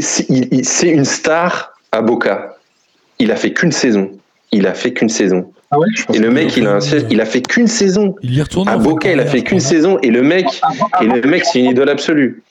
[0.01, 2.57] c'est une star à Boca.
[3.19, 4.13] Il a fait qu'une saison.
[4.53, 5.53] Il a fait qu'une saison.
[5.71, 5.77] Ah
[6.15, 6.79] et le mec, il a,
[7.11, 8.15] il a fait qu'une saison.
[8.23, 8.69] Il y retourne.
[8.69, 9.99] À Boca, il a fait qu'une saison.
[10.03, 10.47] Et le mec,
[11.01, 12.43] et le mec, c'est une idole absolue.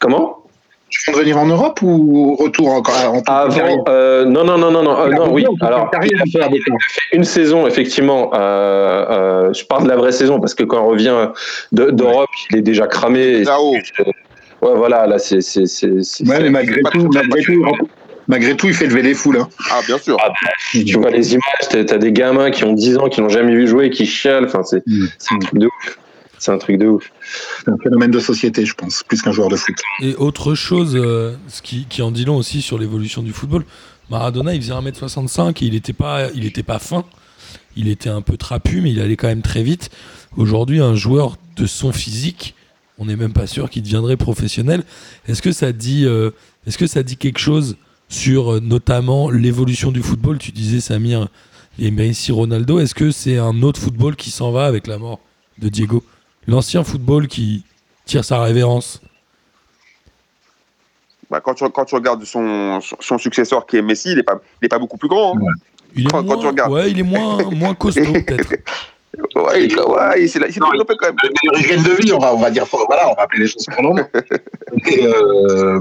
[0.00, 0.44] Comment?
[0.90, 4.82] Tu veux venir en Europe ou retour encore en Avant, euh, non, non, non, non,
[4.82, 5.44] non, euh, non oui.
[5.60, 6.60] Alors, il a, fait,
[7.12, 8.30] une saison, effectivement.
[8.34, 9.06] Euh,
[9.48, 11.30] euh, je parle de la vraie saison parce que quand on revient
[11.72, 13.42] d'Europe, il est déjà cramé.
[13.42, 13.74] Là-haut.
[14.62, 15.38] Ouais, voilà, là, c'est.
[15.38, 17.64] Ouais, mais malgré tout, malgré tout,
[18.28, 19.38] malgré tout, il fait lever les foules.
[19.38, 19.48] Hein.
[19.70, 20.16] Ah, bien sûr.
[20.20, 20.32] Ah,
[20.72, 23.54] tu vois les images, tu as des gamins qui ont 10 ans, qui n'ont jamais
[23.54, 24.46] vu jouer, qui chialent.
[24.46, 25.08] Enfin, c'est mm.
[25.30, 25.98] un truc de ouf.
[26.38, 27.10] C'est un truc de ouf.
[27.64, 29.76] C'est un phénomène de société, je pense, plus qu'un joueur de foot.
[30.02, 33.64] Et autre chose, euh, ce qui, qui, en dit long aussi sur l'évolution du football,
[34.10, 37.04] Maradona, il faisait 1m65 et il n'était pas, il était pas fin.
[37.76, 39.90] Il était un peu trapu, mais il allait quand même très vite.
[40.36, 42.54] Aujourd'hui, un joueur de son physique,
[42.98, 44.84] on n'est même pas sûr qu'il deviendrait professionnel.
[45.26, 46.30] Est-ce que ça dit, euh,
[46.66, 47.76] est-ce que ça dit quelque chose
[48.08, 51.28] sur euh, notamment l'évolution du football Tu disais Samir
[51.78, 52.78] et Messi, Ronaldo.
[52.78, 55.20] Est-ce que c'est un autre football qui s'en va avec la mort
[55.58, 56.02] de Diego?
[56.46, 57.64] L'ancien football qui
[58.04, 59.00] tire sa révérence?
[61.30, 64.40] Bah, quand, tu, quand tu regardes son, son successeur qui est Messi, il n'est pas,
[64.70, 65.36] pas beaucoup plus grand.
[65.36, 65.40] Hein.
[65.96, 68.50] Il, est moins, ouais, il est moins, moins costaud peut-être.
[69.36, 71.16] Ouais, il, ouais, il s'est développé quand même.
[71.70, 73.82] Une de vie, on va, on va dire, voilà, on va appeler les choses pour
[73.82, 73.96] nom.
[75.02, 75.80] euh,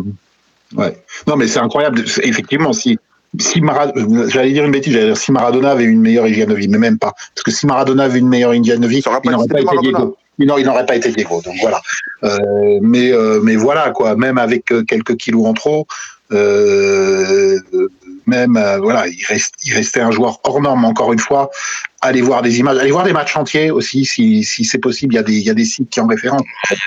[0.76, 1.04] ouais.
[1.28, 2.04] Non, mais c'est incroyable.
[2.24, 2.98] Effectivement, si,
[3.40, 6.56] si Maradona, j'allais dire une bêtise, j'allais dire si Maradona avait une meilleure hygiène de
[6.56, 7.14] vie, mais même pas.
[7.36, 10.18] Parce que si Maradona avait une meilleure hygiène de vie, il n'aurait pas, été Diego.
[10.40, 11.42] Non, il n'aurait pas été Diego.
[11.44, 11.82] Donc voilà.
[12.24, 14.16] Euh, mais, euh, mais voilà, quoi.
[14.16, 15.88] Même avec euh, quelques kilos en trop,
[16.32, 17.60] euh,
[18.26, 20.86] même euh, voilà, il, reste, il restait un joueur hors norme.
[20.86, 21.50] Encore une fois,
[22.02, 25.14] allez voir des images, allez voir des matchs entiers aussi, si, si c'est possible.
[25.14, 26.44] Il y a des, il y a des sites qui en référence.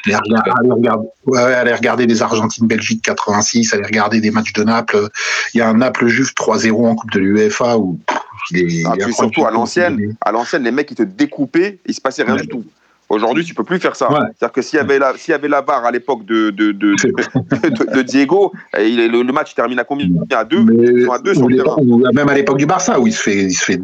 [0.07, 5.09] Allez regarder, allez regarder des Argentine-Belgique 86, allez regarder des matchs de Naples.
[5.55, 7.99] Il y a un Naples-Juve 3-0 en Coupe de l'UEFA où
[8.87, 12.37] ah, surtout à l'ancienne, à l'ancienne, les mecs ils te découpaient, il se passait rien
[12.37, 12.65] du tout.
[13.09, 14.09] Aujourd'hui, tu peux plus faire ça.
[14.11, 16.73] C'est-à-dire que s'il y avait la, s'il y avait la VAR à l'époque de de,
[16.73, 16.95] de,
[17.95, 20.09] de, Diego, le, match termine à combien?
[20.33, 20.65] À deux?
[21.11, 21.77] À deux sur le terrain.
[22.15, 23.81] Même à l'époque du Barça, où il se fait, il se fait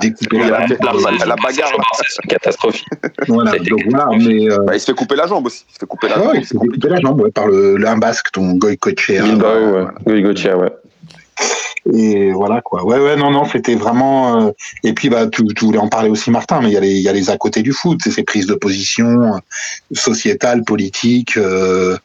[0.00, 1.72] découper la, la, la, la, bagarre.
[2.08, 2.86] C'est catastrophique.
[3.28, 4.58] Voilà, donc voilà, mais euh...
[4.66, 5.64] bah, il se fait couper la jambe aussi.
[5.68, 6.32] Il se fait couper la jambe.
[6.34, 9.22] il se fait couper la jambe ouais, par le, basque, ton Goycochea.
[9.22, 10.72] Ouais, Goycochea, ouais.
[11.92, 12.84] Et voilà quoi.
[12.84, 14.46] Ouais, ouais, non, non, c'était vraiment.
[14.46, 14.50] Euh...
[14.82, 16.92] Et puis, bah, tu, tu, voulais en parler aussi, Martin, mais il y, a les,
[16.92, 19.38] il y a les à côté du foot, c'est ces prises de position euh,
[19.92, 21.96] sociétales, politiques, euh,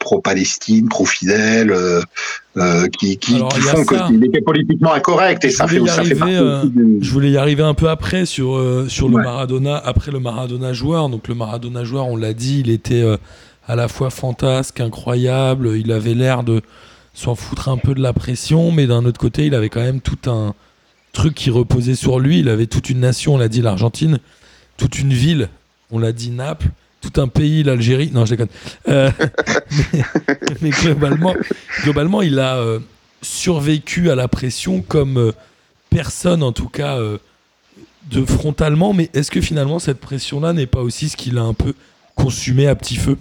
[0.00, 5.44] pro-Palestine, pro-fidèle, euh, qui, qui, Alors, qui font qu'il était politiquement incorrect.
[5.44, 6.38] Et ça fait, ça arriver, fait.
[7.00, 9.22] Je voulais y arriver un peu après sur, sur le.
[9.22, 11.08] Maradona, après le Maradona joueur.
[11.08, 13.04] Donc, le Maradona joueur, on l'a dit, il était
[13.68, 16.62] à la fois fantasque, incroyable, il avait l'air de
[17.18, 20.00] s'en foutre un peu de la pression, mais d'un autre côté, il avait quand même
[20.00, 20.54] tout un
[21.12, 22.38] truc qui reposait sur lui.
[22.38, 24.20] Il avait toute une nation, on l'a dit, l'Argentine,
[24.76, 25.48] toute une ville,
[25.90, 26.68] on l'a dit, Naples,
[27.00, 28.10] tout un pays, l'Algérie.
[28.12, 28.48] Non, je déconne.
[28.88, 29.10] Euh,
[30.62, 30.70] mais,
[31.82, 32.78] globalement, il a euh,
[33.20, 35.32] survécu à la pression comme euh,
[35.90, 37.00] personne, en tout cas,
[38.12, 38.92] de frontalement.
[38.92, 41.74] Mais est-ce que finalement, cette pression-là n'est pas aussi ce qui l'a un peu
[42.14, 43.18] consumé à petit feu?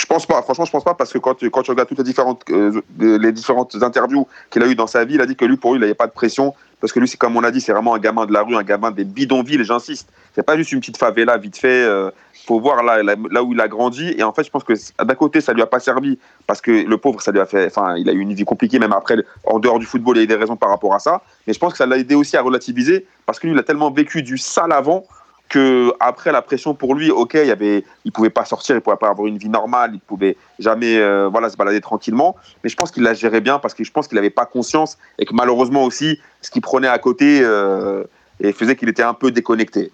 [0.00, 2.42] Je pense pas, franchement, je pense pas, parce que quand, tu, regardes toutes les différentes,
[2.50, 5.58] euh, les différentes interviews qu'il a eues dans sa vie, il a dit que lui,
[5.58, 7.60] pour lui, il n'avait pas de pression, parce que lui, c'est comme on a dit,
[7.60, 10.08] c'est vraiment un gamin de la rue, un gamin des bidonvilles, j'insiste.
[10.34, 11.84] C'est pas juste une petite favela vite fait.
[11.84, 12.10] Euh,
[12.46, 14.14] faut voir là, où il a grandi.
[14.16, 14.72] Et en fait, je pense que
[15.04, 17.66] d'un côté, ça lui a pas servi parce que le pauvre, ça lui a fait.
[17.66, 20.22] Enfin, il a eu une vie compliquée, même après, en dehors du football, il y
[20.22, 21.20] a eu des raisons par rapport à ça.
[21.46, 23.62] Mais je pense que ça l'a aidé aussi à relativiser parce que lui, il a
[23.62, 25.04] tellement vécu du sale avant
[25.50, 28.80] que après la pression pour lui, ok, il y avait, il pouvait pas sortir, il
[28.80, 32.36] pouvait pas avoir une vie normale, il pouvait jamais, euh, voilà, se balader tranquillement.
[32.62, 34.96] Mais je pense qu'il la gérait bien parce que je pense qu'il n'avait pas conscience
[35.18, 38.04] et que malheureusement aussi, ce qu'il prenait à côté euh,
[38.38, 39.90] et faisait qu'il était un peu déconnecté.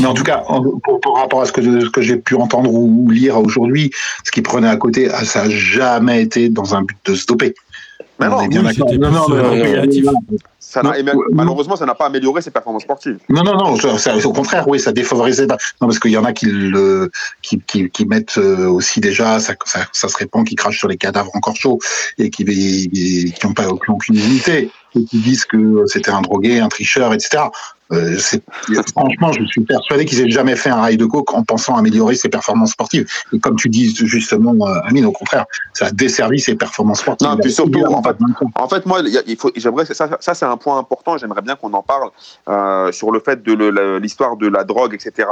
[0.00, 0.42] Mais en tout cas,
[0.82, 3.90] pour, par rapport à ce que, ce que j'ai pu entendre ou lire aujourd'hui,
[4.24, 7.54] ce qu'il prenait à côté, ça n'a jamais été dans un but de stopper.
[8.18, 10.12] Mais non, bien oui, non, non, non,
[10.68, 10.92] ça non,
[11.32, 13.18] malheureusement, ça n'a pas amélioré ses performances sportives.
[13.30, 15.46] Non, non, non, ça, au contraire, oui, ça défavorisait.
[15.46, 19.54] Non, parce qu'il y en a qui, le, qui, qui, qui mettent aussi déjà, ça,
[19.64, 21.78] ça, ça, se répand, qui crachent sur les cadavres encore chauds
[22.18, 22.44] et qui
[23.42, 27.14] n'ont pas qui ont aucune unité et qui disent que c'était un drogué, un tricheur,
[27.14, 27.44] etc.
[27.92, 28.16] Euh,
[28.92, 32.14] franchement, je suis persuadé qu'ils n'aient jamais fait un rail de coke en pensant améliorer
[32.14, 33.08] ses performances sportives.
[33.32, 37.28] Et comme tu dis justement, euh, Amine, au contraire, ça a desservi ses performances sportives.
[37.28, 38.16] Non, puis surtout, en fait,
[38.54, 41.16] en fait, moi, il faut, j'aimerais, ça, ça c'est un point important.
[41.16, 42.10] J'aimerais bien qu'on en parle
[42.48, 45.28] euh, sur le fait de l'histoire de la drogue, etc.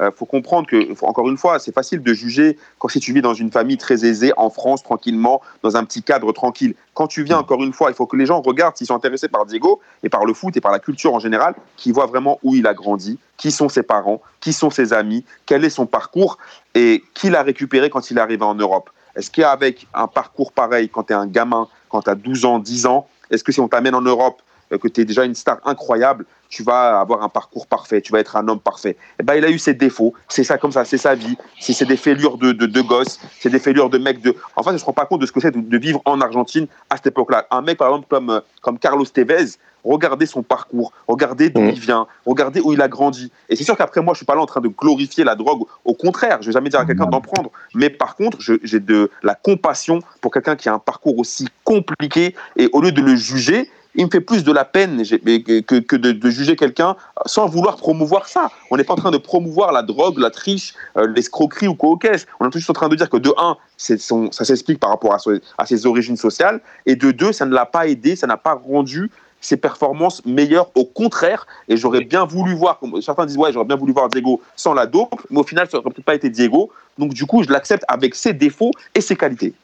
[0.00, 3.22] Euh, faut comprendre que, encore une fois, c'est facile de juger quand si tu vis
[3.22, 6.74] dans une famille très aisée, en France, tranquillement, dans un petit cadre tranquille.
[6.94, 9.28] Quand tu viens, encore une fois, il faut que les gens regardent s'ils sont intéressés
[9.28, 12.38] par Diego et par le foot et par la culture en général, qu'ils voient vraiment
[12.42, 15.86] où il a grandi, qui sont ses parents, qui sont ses amis, quel est son
[15.86, 16.38] parcours
[16.74, 18.90] et qui l'a récupéré quand il est arrivé en Europe.
[19.16, 22.58] Est-ce qu'avec un parcours pareil, quand tu es un gamin, quand tu as 12 ans,
[22.58, 24.42] 10 ans, est-ce que si on t'amène en Europe,
[24.76, 28.20] que tu es déjà une star incroyable, tu vas avoir un parcours parfait, tu vas
[28.20, 28.90] être un homme parfait.
[28.90, 31.36] Et eh ben, il a eu ses défauts, c'est ça comme ça, c'est sa vie,
[31.60, 34.34] c'est des fêlures de, de, de gosses, c'est des fêlures de mecs de.
[34.56, 36.00] En fait, je ne se rend pas compte de ce que c'est de, de, vivre
[36.04, 37.46] en Argentine à cette époque-là.
[37.50, 41.70] Un mec, par exemple, comme, euh, comme Carlos Tevez, regardez son parcours, regardez d'où mmh.
[41.70, 43.30] il vient, regardez où il a grandi.
[43.48, 45.62] Et c'est sûr qu'après, moi, je suis pas là en train de glorifier la drogue.
[45.84, 47.50] Au contraire, je vais jamais dire à quelqu'un d'en prendre.
[47.74, 52.34] Mais par contre, j'ai de la compassion pour quelqu'un qui a un parcours aussi compliqué.
[52.56, 56.30] Et au lieu de le juger, il me fait plus de la peine que, de,
[56.30, 56.96] juger quelqu'un
[57.26, 58.50] sans vouloir promouvoir ça.
[58.70, 61.90] On n'est pas en train de promouvoir la drogue, la triche, euh, l'escroquerie ou quoi
[61.90, 61.98] au.
[62.40, 65.66] On est juste en train de dire que de un, ça s'explique par rapport à,
[65.66, 69.10] ses origines sociales, et de deux, ça ne l'a pas aidé, ça n'a pas rendu
[69.40, 70.70] ses performances meilleures.
[70.74, 74.08] Au contraire, et j'aurais bien voulu voir, comme certains disent, ouais, j'aurais bien voulu voir
[74.08, 76.70] Diego sans la dope, mais au final, ça n'aurait peut-être pas été Diego.
[76.98, 79.54] Donc du coup, je l'accepte avec ses défauts et ses qualités.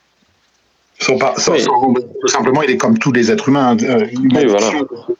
[1.19, 4.71] Pas, sont, sont, tout simplement, il est comme tous les êtres humains, euh, oui, voilà.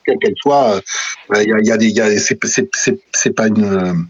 [0.05, 0.81] quelle qu'elle soit.
[1.35, 4.07] Il y, a, y a des, y a, c'est, pas une.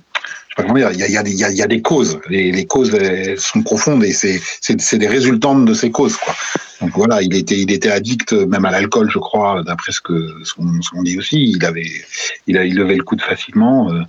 [0.58, 2.20] Il y a, y, a des, y, a, y a des causes.
[2.30, 2.98] Les, les causes
[3.38, 6.34] sont profondes et c'est, des résultantes de ces causes, quoi.
[6.82, 10.44] Donc voilà, il était, il était addict même à l'alcool, je crois, d'après ce que
[10.44, 11.52] ce qu'on, dit aussi.
[11.56, 11.90] Il avait,
[12.48, 13.92] il levait le coude facilement.
[13.92, 14.02] Euh,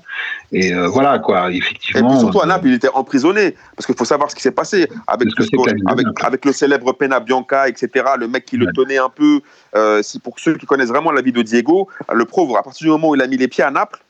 [0.52, 2.08] et euh, voilà quoi, effectivement.
[2.08, 4.50] Et puis surtout à Naples, il était emprisonné parce qu'il faut savoir ce qui s'est
[4.50, 8.04] passé avec le, avec, avec, le célèbre Pena Bianca, etc.
[8.18, 9.40] Le mec qui le tenait un peu.
[9.74, 12.84] Euh, si pour ceux qui connaissent vraiment la vie de Diego, le pauvre, à partir
[12.84, 14.00] du moment où il a mis les pieds à Naples,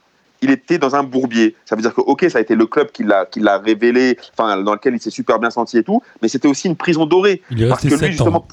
[0.43, 1.55] il était dans un bourbier.
[1.65, 4.19] Ça veut dire que, ok, ça a été le club qui l'a, qui l'a révélé,
[4.37, 7.07] enfin, dans lequel il s'est super bien senti et tout, mais c'était aussi une prison
[7.07, 7.43] dorée.
[7.51, 8.47] Il est parce que lui, justement, ans.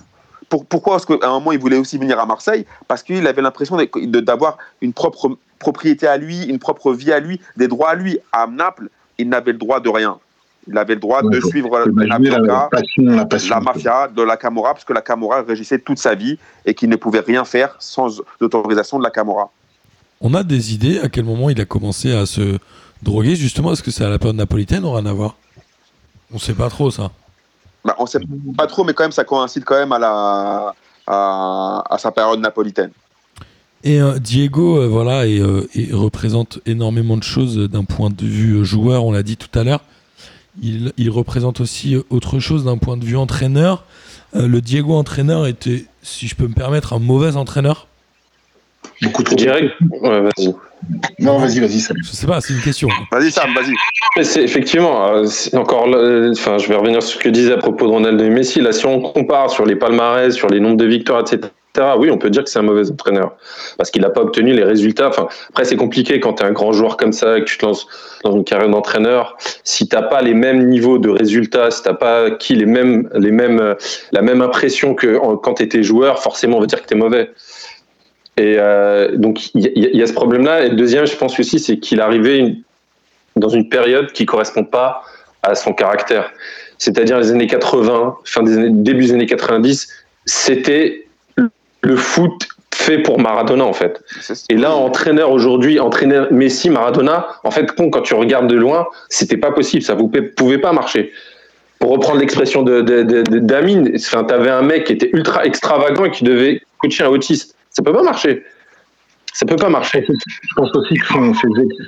[0.49, 2.65] pour, pourquoi est-ce qu'à un moment il voulait aussi venir à Marseille?
[2.87, 7.39] Parce qu'il avait l'impression d'avoir une propre propriété à lui, une propre vie à lui,
[7.57, 8.19] des droits à lui.
[8.31, 10.17] À Naples, il n'avait le droit de rien.
[10.67, 12.19] Il avait le droit de suivre la, la,
[13.59, 16.95] mafia de la Camorra, parce que la Camorra régissait toute sa vie et qu'il ne
[16.95, 19.51] pouvait rien faire sans l'autorisation de la Camorra.
[20.25, 22.57] On a des idées à quel moment il a commencé à se
[23.03, 25.35] droguer, justement Est-ce que c'est à la période napolitaine ou rien à voir?
[26.31, 27.11] On ne sait pas trop ça.
[27.83, 28.19] Bah, on ne sait
[28.57, 30.73] pas trop, mais quand même, ça coïncide quand même à, la,
[31.05, 32.91] à, sa période napolitaine.
[33.83, 38.25] Et euh, Diego, euh, voilà, et, euh, et, représente énormément de choses d'un point de
[38.25, 39.81] vue joueur, on l'a dit tout à l'heure.
[40.61, 43.83] Il, il, représente aussi autre chose d'un point de vue entraîneur.
[44.33, 47.87] le Diego entraîneur était, si je peux me permettre, un mauvais entraîneur.
[49.03, 49.35] Beaucoup trop.
[49.35, 49.73] Direct.
[50.01, 50.53] Ouais, vas-y.
[51.19, 52.89] Non, vas-y, vas-y, Je sais pas, c'est une question.
[53.11, 54.23] Vas-y, Sam, vas-y.
[54.23, 57.91] C'est effectivement, euh, encore, enfin, je vais revenir sur ce que disait à propos de
[57.91, 58.61] Ronaldo et Messi.
[58.61, 61.49] Là, si on compare sur les palmarès, sur les nombres de victoires, etc.
[61.97, 63.35] Oui, on peut dire que c'est un mauvais entraîneur
[63.77, 65.09] parce qu'il n'a pas obtenu les résultats.
[65.09, 67.65] Enfin, après, c'est compliqué quand tu es un grand joueur comme ça, que tu te
[67.65, 67.87] lances
[68.23, 69.37] dans une carrière d'entraîneur.
[69.63, 73.31] Si t'as pas les mêmes niveaux de résultats, si t'as pas qui les mêmes, les
[73.31, 73.75] mêmes,
[74.11, 76.97] la même impression que quand tu étais joueur, forcément, on va dire que tu es
[76.97, 77.31] mauvais.
[78.37, 80.65] Et euh, donc, il y, a ce problème-là.
[80.65, 82.55] Et le deuxième, je pense aussi, c'est qu'il arrivait
[83.35, 85.03] dans une période qui correspond pas
[85.43, 86.31] à son caractère.
[86.77, 89.87] C'est-à-dire les années 80, fin des années, début des années 90,
[90.25, 91.05] c'était
[91.81, 94.03] le foot fait pour Maradona en fait.
[94.49, 99.37] Et là, entraîneur aujourd'hui, entraîneur Messi, Maradona, en fait, quand tu regardes de loin, c'était
[99.37, 101.11] pas possible, ça ne pouvait pas marcher.
[101.79, 106.11] Pour reprendre l'expression d'Amine, de, enfin, tu avais un mec qui était ultra extravagant et
[106.11, 107.55] qui devait coacher un autiste.
[107.73, 108.43] Ça peut pas marcher.
[109.33, 110.05] Ça peut pas marcher.
[110.07, 111.05] Je pense aussi que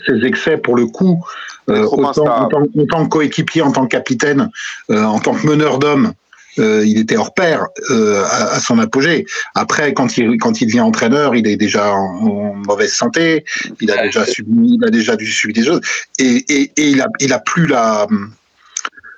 [0.08, 1.24] ses, excès, pour le coup,
[1.69, 4.50] euh, en, tant, que coéquipier, en tant que capitaine,
[4.89, 6.13] euh, en tant que meneur d'hommes,
[6.58, 9.26] euh, il était hors pair à, son apogée.
[9.54, 13.45] Après, quand il quand il devient entraîneur, il est déjà en, mauvaise santé.
[13.80, 15.82] Il a déjà subi, il a déjà dû subir des choses,
[16.17, 18.08] et, et, et il a il a plus la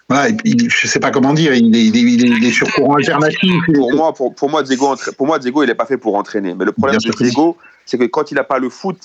[0.10, 3.52] voilà, il, je sais pas comment dire, il est, il est, sur courant alternatif.
[3.74, 6.54] Pour moi, pour, pour, moi, Diego, pour moi, Diego, il n'est pas fait pour entraîner.
[6.54, 8.98] Mais le problème de Diego, c'est que quand il n'a pas le foot,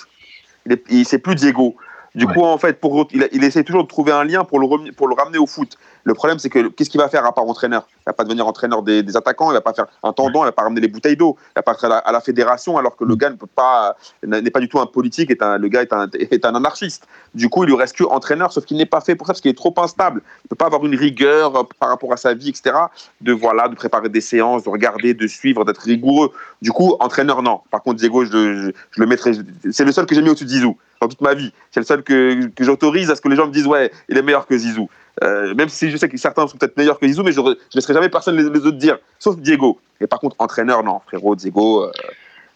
[0.67, 1.75] il, est, c'est plus Diego.
[2.15, 4.93] Du coup, en fait, pour, il, il, essaie toujours de trouver un lien pour le,
[4.93, 5.77] pour le ramener au foot.
[6.05, 7.87] Le problème, c'est que qu'est-ce qu'il va faire à part entraîneur?
[8.01, 10.53] Il va pas devenir entraîneur des, attaquants, il va pas faire un tendon, il va
[10.53, 13.15] pas ramener les bouteilles d'eau, il va pas être à la, fédération, alors que le
[13.17, 17.07] gars n'est pas du tout un politique, le gars est un, anarchiste.
[17.35, 19.41] Du coup, il lui reste que entraîneur, sauf qu'il n'est pas fait pour ça parce
[19.41, 20.23] qu'il est trop instable.
[20.45, 22.77] Il peut pas avoir une rigueur euh, par rapport à sa vie, etc.
[23.21, 26.33] De voilà, de préparer des séances, de regarder, de suivre, d'être rigoureux.
[26.61, 27.61] Du coup, entraîneur, non.
[27.71, 29.33] Par contre, Diego, je, le mettrai.
[29.71, 31.53] C'est le seul que j'ai mis au-dessus de Zizou dans toute ma vie.
[31.71, 34.17] C'est le seul que, que j'autorise à ce que les gens me disent ouais, il
[34.17, 34.88] est meilleur que Zizou.
[35.22, 37.55] Euh, même si je sais que certains sont peut-être meilleurs que Zizou, mais je ne
[37.75, 39.79] laisserai jamais personne les, autres dire, sauf Diego.
[40.01, 41.85] Et par contre, entraîneur, non, frérot, Diego.
[41.85, 41.90] Euh,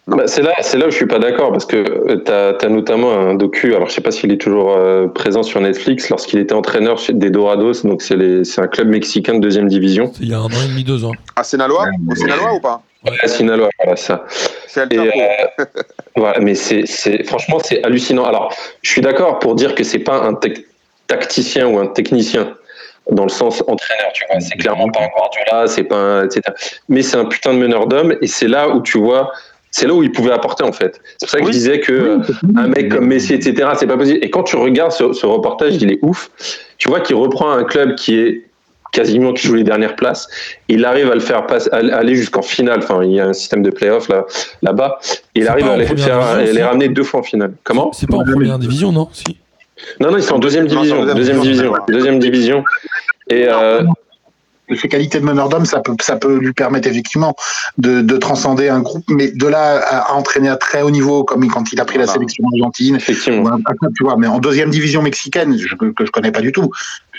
[0.07, 2.69] bah, c'est là, c'est là où je suis pas d'accord parce que euh, tu as,
[2.69, 3.75] notamment un docu.
[3.75, 4.73] Alors je sais pas s'il est toujours
[5.13, 7.83] présent sur Netflix lorsqu'il était entraîneur chez des Dorados.
[7.83, 10.11] Donc c'est, un club mexicain de deuxième division.
[10.21, 11.11] Il y a un an et demi, deux ans.
[11.35, 14.25] À Sinaloa, au Sinaloa ou pas Ouais, Sinaloa, voilà ça.
[14.67, 14.99] C'est et,
[16.15, 18.23] voilà, mais c'est, c'est franchement c'est hallucinant.
[18.23, 20.33] Alors je suis d'accord pour dire que c'est pas un
[21.07, 22.55] tacticien ou un technicien
[23.11, 24.39] dans le sens entraîneur, tu vois.
[24.39, 26.41] C'est clairement pas un Guardiola, c'est pas un, etc.
[26.89, 29.31] Mais c'est un putain de meneur d'hommes et c'est là où tu vois,
[29.71, 30.99] c'est là où il pouvait apporter en fait.
[31.17, 32.19] C'est pour ça que je disais que
[32.57, 33.69] un mec comme Messi, etc.
[33.75, 34.19] C'est pas possible.
[34.21, 36.29] Et quand tu regardes ce, reportage, il est ouf.
[36.77, 38.43] Tu vois qu'il reprend un club qui est
[38.91, 40.27] quasiment qui joue les dernières places.
[40.67, 42.79] Il arrive à le faire passer, aller jusqu'en finale.
[42.79, 44.25] Enfin, il y a un système de playoff là,
[44.61, 44.99] là-bas.
[45.35, 47.53] il arrive à les faire, les ramener deux fois en finale.
[47.63, 47.91] Comment?
[47.93, 49.09] C'est pas en première division, non?
[49.13, 49.37] Si.
[49.99, 51.05] Non, non, ils sont en deuxième division.
[51.05, 51.73] deuxième, division.
[51.87, 52.63] Deuxième division.
[53.29, 53.47] Et.
[53.47, 53.83] Euh,
[54.75, 57.35] ses qualités de meneur d'homme, ça peut, ça peut lui permettre effectivement
[57.77, 61.47] de, de, transcender un groupe, mais de là à, entraîner à très haut niveau, comme
[61.47, 63.57] quand il a pris la sélection argentine, effectivement.
[63.95, 66.69] tu vois, mais en deuxième division mexicaine, je, que je connais pas du tout,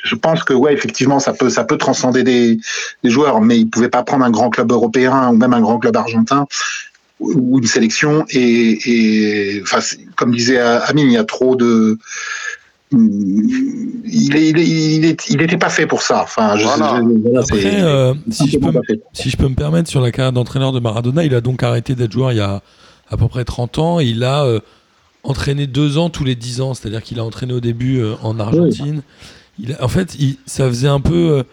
[0.05, 2.59] je pense que ouais, effectivement, ça peut, ça peut transcender des,
[3.03, 5.79] des joueurs, mais il pouvait pas prendre un grand club européen ou même un grand
[5.79, 6.47] club argentin
[7.21, 8.79] ou une sélection et,
[9.57, 9.79] et enfin,
[10.17, 11.99] comme disait Amine, il y a trop de
[12.91, 14.31] il
[15.39, 16.23] n'était pas fait pour ça.
[16.23, 16.57] Enfin,
[17.37, 18.73] Après, euh, si, je peux,
[19.13, 21.95] si, je peux, me permettre, sur la carrière d'entraîneur de Maradona, il a donc arrêté
[21.95, 22.63] d'être joueur il y a
[23.11, 24.01] à peu près 30 ans.
[24.01, 24.61] il a euh,
[25.23, 26.75] entraîné deux ans tous les 10 ans.
[26.75, 29.03] C'est-à-dire qu'il a entraîné au début euh, en Argentine.
[29.59, 31.45] Il en fait, il, ça faisait un peu.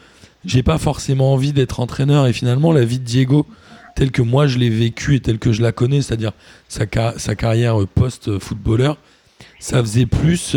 [0.45, 2.27] J'ai pas forcément envie d'être entraîneur.
[2.27, 3.45] Et finalement, la vie de Diego,
[3.95, 6.33] telle que moi je l'ai vécue et telle que je la connais, c'est-à-dire
[6.67, 6.85] sa,
[7.17, 8.97] sa carrière post-footballeur,
[9.59, 10.55] ça faisait plus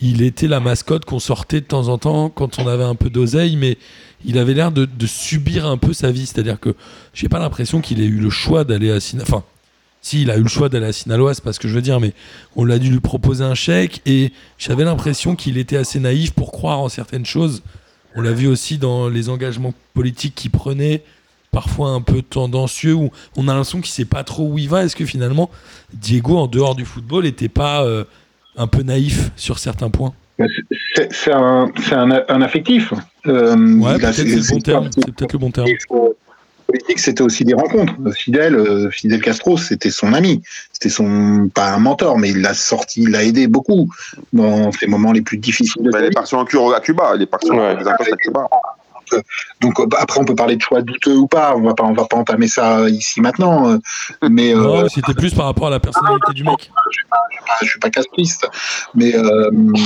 [0.00, 3.10] il était la mascotte qu'on sortait de temps en temps quand on avait un peu
[3.10, 3.78] d'oseille, mais
[4.24, 6.26] il avait l'air de, subir un peu sa vie.
[6.26, 6.74] C'est-à-dire que
[7.14, 9.28] j'ai pas l'impression qu'il ait eu le choix d'aller à Sinaloa.
[9.28, 9.44] Enfin,
[10.02, 11.82] si il a eu le choix d'aller à Sinaloa, c'est pas ce que je veux
[11.82, 12.12] dire, mais
[12.54, 16.52] on l'a dû lui proposer un chèque et j'avais l'impression qu'il était assez naïf pour
[16.52, 17.62] croire en certaines choses.
[18.14, 21.02] On l'a vu aussi dans les engagements politiques qu'il prenait,
[21.56, 24.84] parfois un peu tendancieux, où on a l'impression qu'il sait pas trop où il va.
[24.84, 25.48] Est-ce que finalement
[25.94, 28.04] Diego, en dehors du football, n'était pas euh,
[28.58, 30.12] un peu naïf sur certains points?
[31.10, 32.92] C'est un, un, affectif.
[33.26, 34.90] Euh, ouais, peut-être le bon terme.
[34.94, 35.66] C'est peut-être le bon terme
[36.66, 37.94] politique, c'était aussi des rencontres.
[38.12, 40.42] Fidel, euh, Fidel Castro, c'était son ami.
[40.72, 43.88] C'était son, pas un mentor, mais il l'a sorti, il l'a aidé beaucoup
[44.32, 47.12] dans ses moments les plus difficiles de bah, Il est parti en à Cuba.
[47.14, 48.48] Il est parti en à Cuba.
[49.60, 51.54] Donc euh, après, on peut parler de choix douteux ou pas.
[51.56, 53.70] On va pas, on va pas entamer ça ici maintenant.
[53.70, 53.78] Euh,
[54.28, 56.70] mais euh, c'était plus par rapport à la personnalité du mec.
[56.90, 58.48] Je suis pas, suis pas
[58.94, 59.14] mais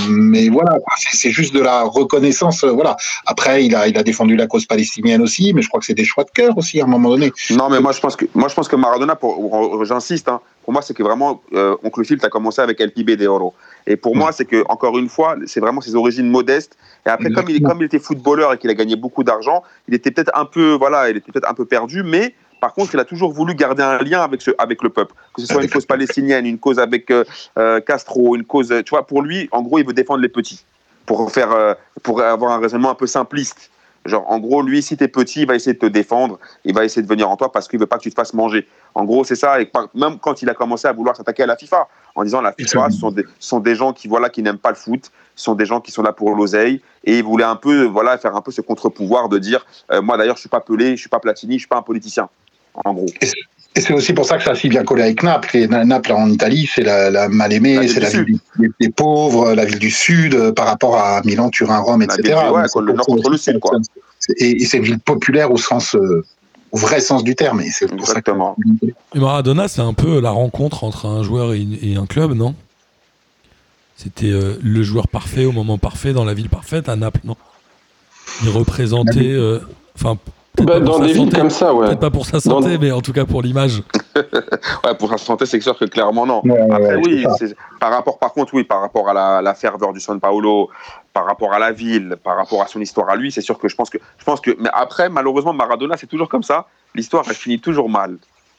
[0.09, 2.65] mais voilà, c'est juste de la reconnaissance.
[2.65, 2.97] Voilà.
[3.27, 5.95] Après, il a il a défendu la cause palestinienne aussi, mais je crois que c'est
[5.95, 7.33] des choix de cœur aussi à un moment donné.
[7.51, 10.75] Non, mais moi je pense que moi je pense que Maradona, pour, j'insiste, hein, pour
[10.75, 11.43] moi c'est que vraiment
[11.83, 13.55] Oncle Phil, a commencé avec El Pibe de Oro.
[13.89, 16.77] Et pour moi, c'est que encore une fois, c'est vraiment ses origines modestes.
[17.05, 19.95] Et après, comme il, comme il était footballeur et qu'il a gagné beaucoup d'argent, il
[19.95, 23.01] était peut-être un peu, voilà, il était peut-être un peu perdu, mais par contre, il
[23.01, 25.71] a toujours voulu garder un lien avec, ce, avec le peuple, que ce soit une
[25.71, 27.25] cause palestinienne, une cause avec euh,
[27.59, 30.65] euh, Castro, une cause, tu vois, pour lui, en gros, il veut défendre les petits,
[31.07, 33.71] pour faire, euh, pour avoir un raisonnement un peu simpliste.
[34.07, 36.85] Genre, en gros, lui, si t'es petit, il va essayer de te défendre, il va
[36.85, 38.67] essayer de venir en toi parce qu'il veut pas que tu te fasses manger.
[38.95, 39.61] En gros, c'est ça.
[39.61, 42.53] Et même quand il a commencé à vouloir s'attaquer à la FIFA, en disant la
[42.53, 45.55] FIFA, ce sont des, sont des gens qui, voilà, qui n'aiment pas le foot, sont
[45.55, 48.41] des gens qui sont là pour l'oseille, et il voulait un peu, voilà, faire un
[48.41, 51.21] peu ce contre-pouvoir de dire, euh, moi d'ailleurs, je suis pas Pelé, je suis pas
[51.21, 52.29] Platini, je suis pas un politicien.
[52.85, 53.07] En gros.
[53.77, 55.57] Et c'est aussi pour ça que ça a si bien collé avec Naples.
[55.57, 58.39] Et Naples en Italie, c'est la, mal aimée, c'est la ville
[58.81, 62.37] des, pauvres, la ville du Sud, euh, par rapport à Milan, Turin, Rome, etc.
[62.53, 63.79] ouais, le nord contre le Sud, quoi.
[64.39, 66.25] Et, c'est une ville populaire au sens, euh,
[66.73, 67.61] au vrai sens du terme.
[67.61, 68.57] Et c'est Exactement.
[69.15, 72.57] et Maradona, c'est un peu la rencontre entre un joueur et, un club, non?
[73.97, 77.37] C'était euh, le joueur parfait au moment parfait dans la ville parfaite à Naples, non?
[78.43, 79.37] Il représentait,
[79.95, 80.17] enfin
[80.59, 81.87] bah, dans des villes comme ça, ouais.
[81.87, 83.83] Peut-être pas pour sa santé, mais en tout cas pour l'image.
[84.17, 86.43] ouais, pour sa santé, c'est sûr que clairement non.
[86.73, 87.25] Après, oui,
[87.79, 90.69] par rapport, par contre, oui, par rapport à la, ferveur du San Paolo,
[91.13, 93.69] par rapport à la ville, par rapport à son histoire à lui, c'est sûr que
[93.69, 96.67] je pense que, je pense que, mais après, malheureusement, Maradona, c'est toujours comme ça.
[96.95, 98.17] L'histoire, elle finit toujours mal.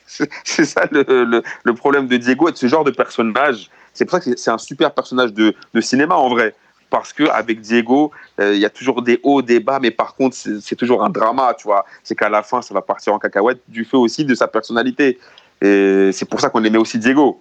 [0.43, 3.69] C'est ça le, le, problème de Diego et de ce genre de personnage.
[3.93, 6.53] C'est pour ça que c'est un super personnage de, de cinéma en vrai
[6.91, 10.13] parce que avec Diego, euh, il y a toujours des hauts, des bas, mais par
[10.13, 11.85] contre, c'est toujours un drama, tu vois.
[12.03, 15.17] C'est qu'à la fin, ça va partir en cacahuète du fait aussi de sa personnalité.
[15.63, 17.39] Et c'est pour ça qu'on aimait aussi Diego.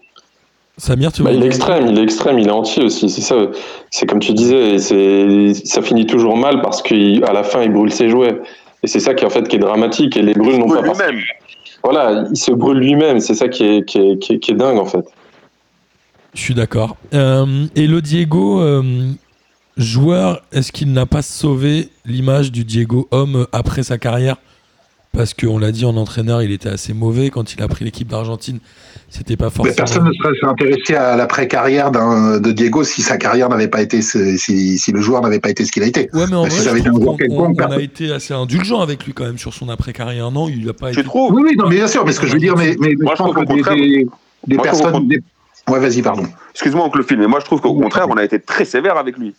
[0.78, 3.10] Samir, tu bah, Il est extrême, il est extrême, il est entier aussi.
[3.10, 3.36] C'est ça.
[3.90, 8.08] C'est comme tu disais, ça finit toujours mal parce qu'à la fin, il brûle ses
[8.08, 8.40] jouets.
[8.82, 10.16] Et c'est ça qui en fait qui est dramatique.
[10.16, 11.20] Et les brûle non pas lui-même.
[11.82, 13.20] Voilà, il se brûle lui-même.
[13.20, 15.04] C'est ça qui est, qui, est, qui, est, dingue en fait.
[16.34, 16.96] Je suis d'accord.
[17.14, 18.82] Euh, et le Diego, euh,
[19.76, 24.36] joueur, est-ce qu'il n'a pas sauvé l'image du Diego homme après sa carrière?
[25.12, 28.06] Parce qu'on l'a dit en entraîneur, il était assez mauvais quand il a pris l'équipe
[28.06, 28.60] d'Argentine.
[29.08, 29.74] C'était pas forcément.
[29.74, 34.92] personne ne serait intéressé à l'après-carrière de Diego si sa carrière n'avait pas été, si,
[34.92, 36.08] le joueur n'avait pas été ce qu'il a été.
[36.12, 36.80] Ouais, mais en vrai,
[37.28, 40.74] on, a été assez indulgent avec lui quand même sur son après-carrière, non Il a
[40.74, 40.92] pas.
[40.92, 42.04] Tu trouves Oui, oui, non, mais bien sûr.
[42.06, 44.06] Mais ce que je veux dire, mais, mais je pense que
[44.46, 45.08] des, personnes.
[45.68, 46.24] Ouais, vas-y, pardon.
[46.52, 49.18] Excuse-moi, oncle Phil, mais moi je trouve qu'au contraire, on a été très sévère avec
[49.18, 49.34] lui.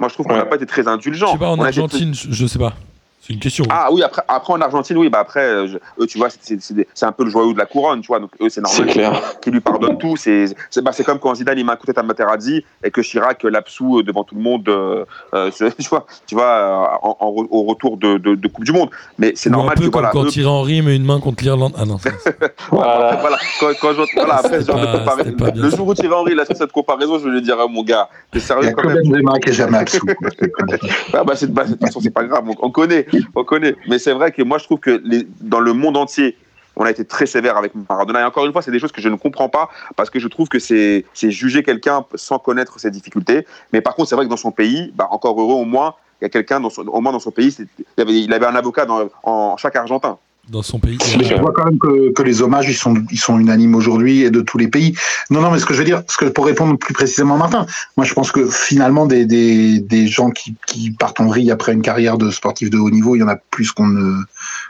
[0.00, 1.26] Moi, je trouve qu'on n'a pas été très indulgent.
[1.26, 2.72] Je sais pas, en Argentine, je sais pas.
[3.20, 3.66] C'est une question.
[3.68, 7.12] Ah oui, après, après en Argentine, oui, bah après, euh, eux, tu vois, c'est un
[7.12, 8.18] peu le joyau de la couronne, tu vois.
[8.18, 10.16] Donc eux, c'est normal qu'ils lui pardonnent tout.
[10.16, 10.46] C'est
[10.82, 14.24] bah, comme quand Zidane il m'a écouté à Materazzi et que Chirac l'absout euh, devant
[14.24, 15.04] tout le monde, euh,
[15.78, 18.88] tu vois, tu vois au retour de, de, Coupe du Monde.
[19.18, 21.44] Mais c'est normal un peu que comme voilà, quand Thierry Henry met une main contre
[21.44, 21.74] l'Irlande.
[21.76, 21.98] Ah non.
[22.70, 23.18] voilà.
[23.20, 23.38] voilà.
[23.60, 25.36] Quand, quand je, voilà, après, genre de comparaison.
[25.54, 27.68] Le jour où Thierry Henry il a fait cette comparaison, je vais lui dire, oh,
[27.68, 28.98] mon gars, t'es sérieux quand même.
[29.04, 29.40] Il y a quand même?
[29.40, 30.06] qui est jamais absous.
[31.12, 33.76] ah, bah, de toute façon, c'est pas grave, on connaît, on connaît.
[33.88, 35.02] Mais c'est vrai que moi, je trouve que
[35.40, 36.36] dans le monde entier,
[36.76, 38.20] on a été très sévère avec Maradona.
[38.20, 40.28] Et encore une fois, c'est des choses que je ne comprends pas parce que je
[40.28, 43.46] trouve que c'est juger quelqu'un sans connaître ses difficultés.
[43.72, 46.24] Mais par contre, c'est vrai que dans son pays, bah, encore heureux au moins, il
[46.24, 47.56] y a quelqu'un, au moins dans son pays,
[47.96, 50.18] il avait, avait un avocat dans, en chaque Argentin
[50.48, 50.98] dans son pays.
[51.04, 54.30] Je vois quand même que, que, les hommages ils sont, ils sont unanimes aujourd'hui et
[54.30, 54.94] de tous les pays.
[55.30, 57.66] Non, non, mais ce que je veux dire, ce que pour répondre plus précisément, Martin,
[57.96, 61.72] moi je pense que finalement des, des, des gens qui, qui partent en vrille après
[61.72, 64.16] une carrière de sportif de haut niveau, il y en a plus qu'on ne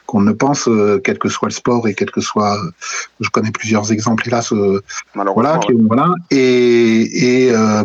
[0.06, 2.58] qu'on ne pense, euh, quel que soit le sport et quel que soit.
[3.20, 4.52] je connais plusieurs exemples hélas.
[4.52, 4.82] Euh,
[5.14, 6.14] voilà, voilà.
[6.32, 7.84] Et, et euh,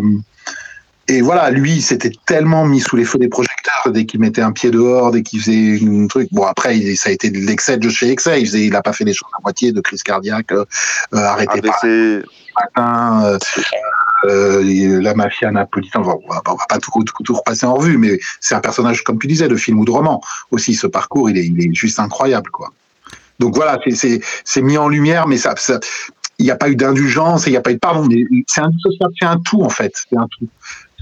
[1.08, 4.51] et voilà, lui, s'était tellement mis sous les feux des projecteurs dès qu'il mettait un
[4.51, 6.30] pied dehors, dès qu'il faisait un truc.
[6.32, 8.41] Bon, après, ça a été de l'excès de chez excès.
[8.41, 10.66] Il, faisait, il a pas fait les choses à moitié, de crise cardiaque, euh,
[11.14, 12.26] arrêté par le
[12.60, 13.38] matin, euh,
[14.26, 16.01] euh, la mafia napolitaine.
[16.01, 16.91] on va, va pas tout,
[17.24, 19.91] tout, repasser en revue, mais c'est un personnage, comme tu disais, de film ou de
[19.91, 20.22] roman.
[20.49, 22.72] Aussi, ce parcours, il est, il est juste incroyable, quoi.
[23.38, 25.80] Donc voilà, c'est mis en lumière, mais ça, ça
[26.38, 28.08] il n'y a pas eu d'indulgence, il n'y a pas eu de pardon.
[28.47, 28.62] C'est
[29.20, 29.93] c'est un tout en fait.
[30.10, 30.47] C'est un tout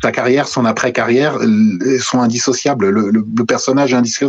[0.04, 2.90] sa carrière, son après-carrière euh, sont indissociables.
[2.90, 4.26] Le, le, le personnage est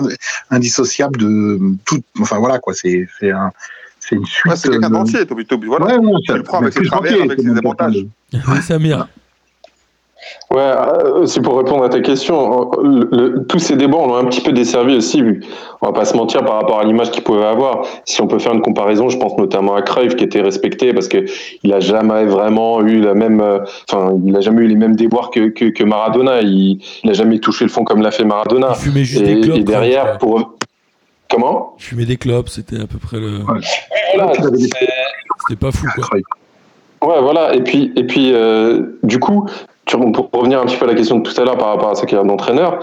[0.51, 2.01] indissociable de tout.
[2.21, 3.51] Enfin voilà quoi, c'est un.
[3.99, 4.55] C'est une suite.
[4.57, 5.67] c'est quelqu'un d'entier, Toby.
[5.67, 5.87] Voilà.
[5.87, 8.07] Ouais, ouais, tu le prends avec ses travers, avec ses avantages.
[8.63, 9.09] Samir.
[10.51, 12.71] Ouais, euh, c'est pour répondre à ta question.
[12.83, 15.23] Le, tous ces débats, on l'a un petit peu desservi aussi.
[15.81, 17.87] On va pas se mentir par rapport à l'image qu'il pouvait avoir.
[18.05, 21.09] Si on peut faire une comparaison, je pense notamment à Cruyff qui était respecté parce
[21.09, 21.25] que
[21.63, 24.97] il a jamais vraiment eu la même, euh, enfin, il a jamais eu les mêmes
[24.97, 26.43] déboires que, que, que Maradona.
[26.43, 28.69] Il, il, a jamais touché le fond comme l'a fait Maradona.
[28.71, 30.57] Il fumait juste et, des clopes, et derrière, pour
[31.31, 31.75] comment?
[31.79, 33.39] Il fumait des clopes, c'était à peu près le.
[33.39, 33.61] Ouais.
[35.49, 36.07] c'était pas fou quoi.
[37.05, 37.55] Ouais, voilà.
[37.55, 39.47] Et puis, et puis, euh, du coup,
[39.87, 41.95] pour revenir un petit peu à la question de tout à l'heure par rapport à
[41.95, 42.81] sa carrière d'entraîneur,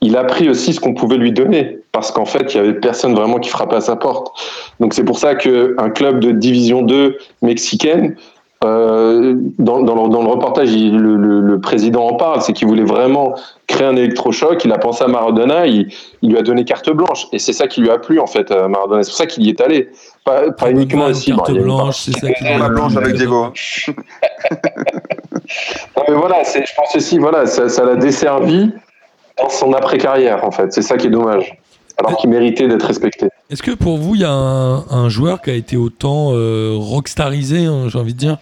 [0.00, 2.74] il a pris aussi ce qu'on pouvait lui donner parce qu'en fait, il y avait
[2.74, 4.32] personne vraiment qui frappait à sa porte.
[4.80, 8.16] Donc c'est pour ça qu'un club de division 2 mexicaine,
[8.64, 12.68] euh, dans, dans, le, dans, le, reportage, le, le, le, président en parle, c'est qu'il
[12.68, 13.34] voulait vraiment
[13.66, 14.64] créer un électrochoc.
[14.64, 17.66] Il a pensé à Maradona, il, il lui a donné carte blanche, et c'est ça
[17.66, 19.02] qui lui a plu en fait à Maradona.
[19.02, 19.88] C'est pour ça qu'il y est allé,
[20.24, 21.34] pas, pas uniquement aussi.
[21.34, 23.46] Carte blanche, c'est ça qui la blanche avec Diego.
[26.08, 28.70] mais voilà, je pense aussi, voilà, ça l'a desservi
[29.38, 30.72] dans son après-carrière, en fait.
[30.72, 31.58] C'est ça qui est dommage.
[31.98, 33.28] Alors qu'il méritait d'être respecté.
[33.50, 36.74] Est-ce que pour vous, il y a un, un, joueur qui a été autant euh,
[36.74, 38.38] rockstarisé, hein, j'ai envie de dire,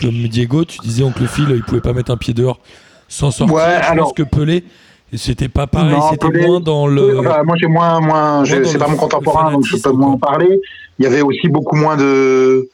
[0.00, 2.60] comme Diego Tu disais, Oncle Phil, il pouvait pas mettre un pied dehors
[3.08, 3.56] sans sortir.
[3.56, 4.06] Ouais, je alors...
[4.06, 4.64] pense que Pelé,
[5.12, 7.20] et c'était pas pareil, c'était moins dans le.
[7.22, 10.60] moi, j'ai moins, moins, c'est pas mon contemporain, donc je peux moins en parler.
[10.98, 12.68] Il y avait aussi beaucoup moins de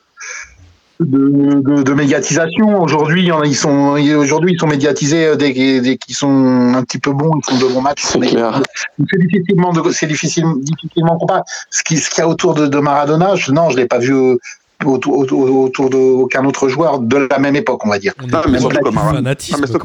[1.04, 2.82] de, de, médiatisation.
[2.82, 7.12] Aujourd'hui, ils sont aujourd'hui ils sont médiatisés euh, dès, dès qu'ils sont un petit peu
[7.12, 8.02] bons, ils font de bons matchs.
[8.04, 11.44] C'est difficilement c'est difficile, difficilement comparable.
[11.70, 13.98] Ce qui ce qu'il y a autour de, de Maradona, je, non, je l'ai pas
[13.98, 14.36] vu euh,
[14.84, 18.14] autour, autour, d'aucun autre joueur de la même époque, on va dire.
[18.30, 18.94] Non, mais surtout comme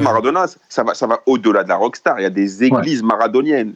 [0.04, 2.20] Maradona, ça va, ça va au-delà de la rockstar.
[2.20, 3.74] Il y a des églises maradoniennes.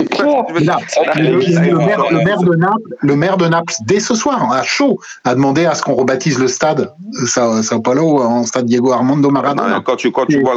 [0.00, 5.66] Le, maire, de Naples, le maire de Naples, dès ce soir, à chaud, a demandé
[5.66, 6.92] à ce qu'on rebaptise le stade
[7.26, 9.82] Sao, Paulo en stade Diego Armando Maradona.
[9.84, 10.56] quand tu, quand tu vois,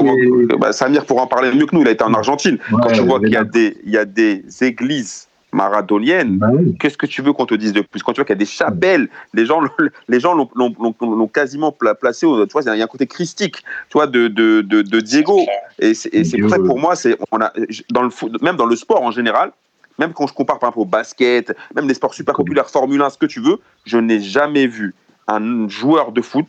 [0.60, 2.58] bah, Samir pourra en parler mieux que nous, il a été en Argentine.
[2.72, 6.38] quand tu vois qu'il y, a des, il y a des églises maradonienne.
[6.38, 8.04] Bah Qu'est-ce que tu veux qu'on te dise de plus?
[8.04, 9.62] Quand tu vois qu'il y a des chapelles, les gens,
[10.08, 12.28] les gens l'ont quasiment placé.
[12.28, 13.58] Tu vois, il y a un côté christique,
[13.90, 15.40] tu vois, de, de, de, Diego.
[15.80, 17.52] Et c'est pour ça que pour moi, c'est on a
[17.92, 18.10] dans le
[18.42, 19.52] même dans le sport en général.
[20.00, 23.10] Même quand je compare par exemple au basket, même les sports super populaires, Formule 1,
[23.10, 24.94] ce que tu veux, je n'ai jamais vu
[25.28, 26.46] un joueur de foot,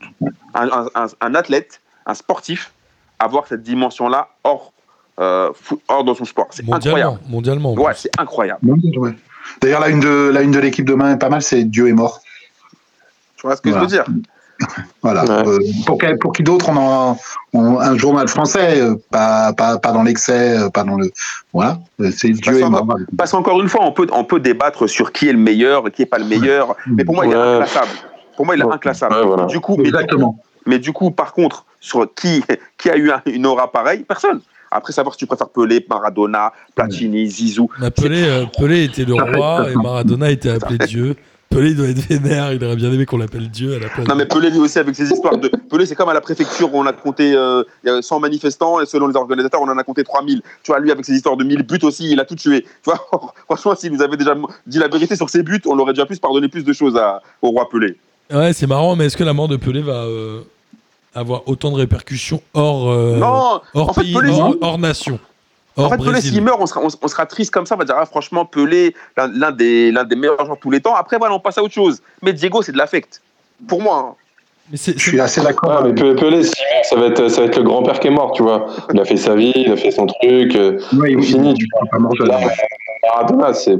[0.53, 0.87] un,
[1.21, 2.73] un athlète, un sportif
[3.19, 4.73] avoir cette dimension-là hors
[5.19, 5.51] euh,
[5.89, 6.49] hors dans son sport.
[6.51, 7.19] C'est incroyable.
[7.29, 7.75] Mondialement.
[7.75, 8.61] Ouais, c'est incroyable.
[9.61, 11.93] D'ailleurs, la une de la une de l'équipe demain est pas mal, c'est Dieu est
[11.93, 12.21] mort.
[13.37, 14.05] Tu vois ce que je veux dire?
[15.03, 15.23] Voilà.
[15.23, 17.17] Euh, pour, pour, qui d'autre on a
[17.55, 21.13] un journal français, euh, pas, pas, pas dans l'excès, pas dans le.
[21.53, 21.79] Voilà.
[22.11, 22.85] C'est Dieu est mort.
[23.17, 25.93] Parce qu'encore une fois, on peut, on peut débattre sur qui est le meilleur et
[25.93, 26.75] qui n'est pas le meilleur.
[26.89, 27.91] Mais pour moi, il est inclassable.
[28.37, 29.47] Pour moi, il est inclassable.
[29.47, 30.41] Du coup, Exactement.
[30.67, 32.45] Mais du, coup, par contre, sur qui,
[32.79, 34.41] qui a eu une aura pareille, personne.
[34.71, 37.69] Après, savoir si tu préfères Pelé, Maradona, Platini, Zizou.
[37.97, 41.17] Pelé, euh, Pelé était le roi et Maradona était appelé Dieu.
[41.51, 44.07] Pelé doit être vénère, il aurait bien aimé qu'on l'appelle Dieu à la place.
[44.07, 45.49] Non, mais Pelé, lui aussi, avec ses histoires de.
[45.71, 49.07] Pelé, c'est comme à la préfecture où on a compté euh, 100 manifestants et selon
[49.07, 50.43] les organisateurs, on en a compté 3000.
[50.63, 52.63] Tu vois, lui, avec ses histoires de 1000 buts aussi, il a tout tué.
[52.63, 53.01] Tu vois,
[53.47, 54.35] franchement, s'il nous avait déjà
[54.67, 56.97] dit la vérité sur ses buts, on aurait déjà pu se pardonner plus de choses
[56.97, 57.97] à, au roi Pelé.
[58.31, 60.05] Ouais, c'est marrant, mais est-ce que la mort de Pelé va.
[60.05, 60.43] Euh,
[61.15, 64.15] avoir autant de répercussions hors, euh, hors pays,
[64.61, 65.19] hors, nation.
[65.77, 67.75] en fait, Pelé, s'il meurt, on sera, on, sera, triste comme ça.
[67.75, 70.95] On va dire, ah, franchement, Pelé, l'un des, des meilleurs joueurs de tous les temps.
[70.95, 72.01] Après, voilà, on passe à autre chose.
[72.23, 73.23] Mais Diego, c'est de l'affect.
[73.67, 74.11] Pour moi.
[74.11, 74.15] Hein.
[74.71, 75.79] Mais je suis assez d'accord.
[75.79, 76.43] Ah, mais Pelé,
[76.83, 78.67] ça va, être, ça va être le grand-père qui est mort, tu vois.
[78.93, 80.55] Il a fait sa vie, il a fait son truc.
[80.55, 81.55] Euh, oui, oui, fini.
[81.55, 82.39] Tu vois.
[83.03, 83.79] Maradona, c'est.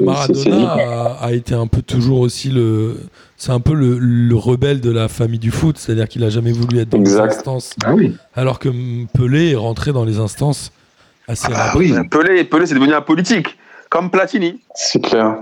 [0.00, 2.96] Maradona a, a, été un peu toujours aussi le
[3.40, 6.78] c'est un peu le, rebelle de la famille du foot, c'est-à-dire qu'il a jamais voulu
[6.78, 7.74] être dans les instances.
[7.82, 8.14] Ah oui.
[8.34, 8.68] Alors que
[9.14, 10.72] Pelé est rentré dans les instances
[11.26, 13.56] assez ah Oui, Pelé, Pelé c'est devenu un politique,
[13.88, 14.60] comme Platini.
[14.74, 15.38] C'est clair.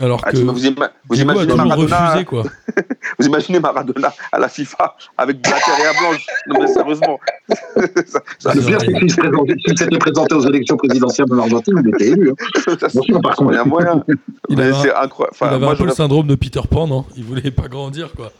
[0.00, 2.42] Alors Ah, que vous, ima- imaginez Maradona, refusé, quoi.
[3.18, 7.20] vous imaginez Maradona à la FIFA avec de la terre blanche Non mais sérieusement.
[8.06, 12.08] Ça- ça- Le pire, c'est s'il s'était présenté aux élections présidentielles de l'Argentine, il était
[12.08, 12.30] élu.
[12.30, 12.74] hein.
[12.80, 12.88] ça-
[13.22, 13.52] par contre.
[13.52, 14.02] Il y a moyen.
[14.48, 17.04] Il Mais avait, un, il avait moi, un peu le syndrome de Peter Pan, non
[17.16, 18.32] Il voulait pas grandir, quoi.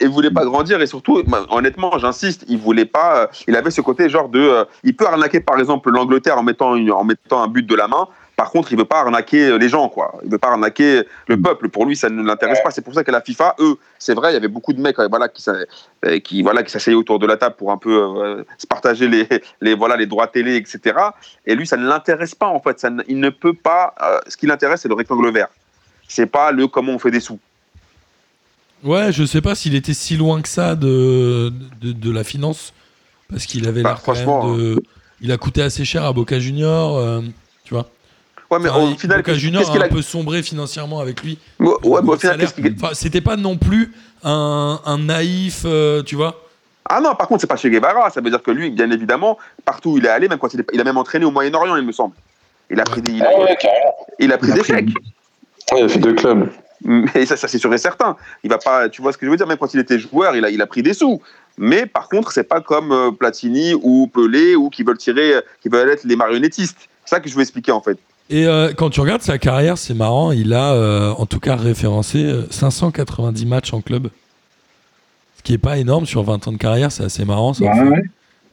[0.00, 3.22] Il voulait pas grandir et surtout, honnêtement, j'insiste, il voulait pas.
[3.22, 4.40] euh, il avait ce côté genre de.
[4.40, 7.74] euh, il peut arnaquer par exemple l'Angleterre en mettant, une- en mettant un but de
[7.74, 8.06] la main.
[8.42, 10.18] Par contre, il veut pas arnaquer euh, les gens, quoi.
[10.24, 11.68] Il veut pas arnaquer le peuple.
[11.68, 12.72] Pour lui, ça ne l'intéresse pas.
[12.72, 14.98] C'est pour ça qu'à la FIFA, eux, c'est vrai, il y avait beaucoup de mecs,
[14.98, 17.94] euh, voilà, qui, euh, qui, voilà, qui s'asseyaient autour de la table pour un peu
[18.02, 19.28] euh, se partager les,
[19.60, 20.80] les, voilà, les droits télé, etc.
[21.46, 22.80] Et lui, ça ne l'intéresse pas, en fait.
[22.80, 23.94] Ça ne- il ne peut pas.
[24.02, 25.46] euh, ce qui l'intéresse, c'est le rectangle vert.
[26.08, 27.38] C'est pas le comment on fait des sous.
[28.82, 32.72] Ouais, je sais pas s'il était si loin que ça de, de, de la finance.
[33.30, 34.82] Parce qu'il avait Bah, l'air franchement, de.
[35.20, 37.20] Il a coûté assez cher à Boca Junior, euh.
[38.52, 41.00] Ouais, mais Enfin, au final, Boca qu'est-ce Junior qu'il a a un peu sombré financièrement
[41.00, 41.38] avec lui.
[41.58, 42.38] Ouais, ouais, mais au final,
[42.76, 43.92] Enfin, c'était pas non plus
[44.22, 46.38] un, un naïf, euh, tu vois.
[46.88, 48.10] Ah non, par contre, c'est pas chez Guevara.
[48.10, 50.60] Ça veut dire que lui, bien évidemment, partout où il est allé, même quand il,
[50.60, 52.14] est- il a même entraîné au Moyen-Orient, il me semble.
[52.70, 53.56] Il a pris des, il a, Ah ouais,
[54.18, 54.88] il a pris a des chèques.
[55.72, 56.48] Ouais, il a fait deux clubs.
[56.84, 58.16] Mais ça, ça c'est sûr et certain.
[58.42, 60.34] Il va pas, tu vois ce que je veux dire, même quand il était joueur,
[60.36, 61.22] il a, il a pris des sous.
[61.56, 65.68] Mais par contre, c'est pas comme euh, Platini ou Pelé ou qui veulent tirer, qui
[65.68, 66.76] veulent être les marionnettistes.
[67.04, 67.98] C'est ça que je veux expliquer en fait.
[68.32, 71.54] Et euh, quand tu regardes sa carrière, c'est marrant, il a euh, en tout cas
[71.54, 74.08] référencé euh, 590 matchs en club.
[75.36, 77.52] Ce qui est pas énorme sur 20 ans de carrière, c'est assez marrant.
[77.52, 78.02] Ça Ouais, ouais.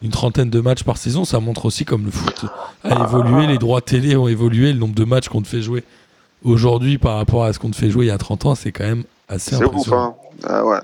[0.02, 2.46] une trentaine de matchs par saison, ça montre aussi comme le foot
[2.84, 5.84] a évolué, les droits télé ont évolué, le nombre de matchs qu'on te fait jouer
[6.44, 8.72] aujourd'hui par rapport à ce qu'on te fait jouer il y a 30 ans, c'est
[8.74, 10.18] quand même assez C'est ouf, impressionnant.
[10.44, 10.48] hein.
[10.48, 10.80] Ah ouais.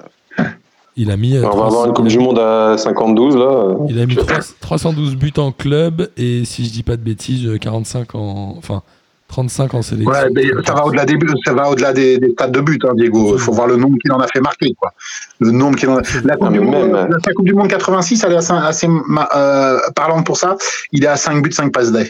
[0.98, 3.76] Il a mis, euh, On va 300 avoir une Coupe du Monde à 52 là.
[3.90, 7.46] il a mis 3 312 buts en club et si je dis pas de bêtises,
[7.48, 8.82] euh, 45 en, enfin
[9.28, 10.12] 35 en sélection.
[10.12, 12.82] Ouais, mais ça va au-delà des buts, ça va au-delà des, des stades de but,
[12.86, 13.34] hein, Diego.
[13.34, 14.94] Il faut voir le nombre qu'il en a fait marquer, quoi.
[15.40, 16.02] Le nombre qu'il en a.
[16.24, 19.80] La Coupe, du, monde, la, Coupe du Monde 86, elle est assez, assez ma- euh,
[19.96, 20.56] parlante pour ça.
[20.94, 22.08] Il est à 5 buts, 5 passes d'aide.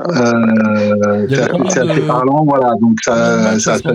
[0.00, 2.70] Euh, Il y avait c'est assez de- parlant, voilà.
[2.80, 3.90] Donc ça, ça, ce ça.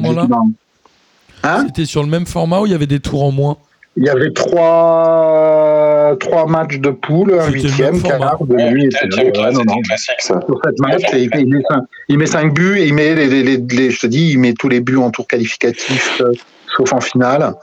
[1.45, 1.63] Hein?
[1.67, 3.57] C'était sur le même format où il y avait des tours en moins?
[3.95, 9.27] Il y avait trois, trois matchs de poule, un huitième, quart, de nuit, et Septième,
[9.27, 9.81] ouais, non, non.
[9.81, 10.39] classique ça.
[10.45, 12.93] sur cette match, et il, fait- il met cinq, il met cinq buts et il
[12.95, 15.27] met les, les- les- les- je te dis, il met tous les buts en tour
[15.27, 16.33] qualificatif, euh,
[16.75, 17.53] sauf en finale.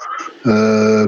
[0.46, 1.06] Euh,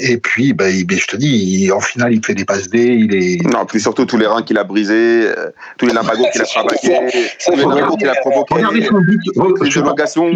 [0.00, 1.28] et puis, bah, il- je te dis,
[1.64, 3.42] il- en finale, il fait des passes D, il est.
[3.52, 6.44] Non, puis surtout tous les reins qu'il a brisés, euh, tous les limbagos qu'il a
[6.44, 7.10] travaillés,
[7.44, 9.20] tous les limbagos qu'il a provoqués, Regardez son but.
[9.26, 10.30] les je sais pas, prolongations.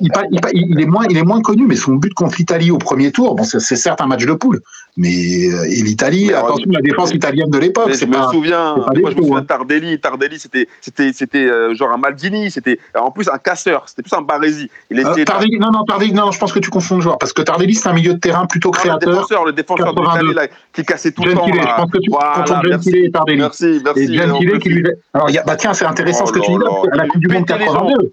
[0.00, 3.34] il, est moins, il est moins connu, mais son but contre l'Italie au premier tour,
[3.34, 4.60] bon, c'est c'est certes un match de poule,
[4.96, 5.08] mais
[5.48, 9.10] euh, et l'Italie, attention, euh, la défense italienne de l'époque, je me souviens, pas moi,
[9.10, 9.40] je me souviens hein.
[9.42, 10.00] de Tardelli.
[10.00, 12.50] Tardelli, c'était, c'était, c'était euh, genre un Maldini.
[12.50, 13.84] C'était en plus un casseur.
[13.88, 14.70] C'était plus un Baresi.
[14.90, 17.32] Il Euh, Tardelli, non, non, Tardelli, non, je pense que tu confonds le joueur, parce
[17.32, 19.10] que Tardelli, c'est un milieu de terrain plutôt Non, le créateur.
[19.14, 20.28] défenseur, le défenseur de 82.
[20.28, 21.46] l'Italie là, qui cassait tout le temps.
[21.48, 21.74] Je là.
[21.76, 22.90] pense que tu Voilà, confonds merci.
[22.90, 23.38] Gentile et Tardelli.
[23.38, 24.00] Merci, merci.
[24.00, 24.84] Et Gentile qui lui.
[25.14, 27.06] Alors, y a, bah tiens, c'est intéressant Oh ce que tu dis là, à la
[27.06, 28.12] Coupe du Monde pétait les 82.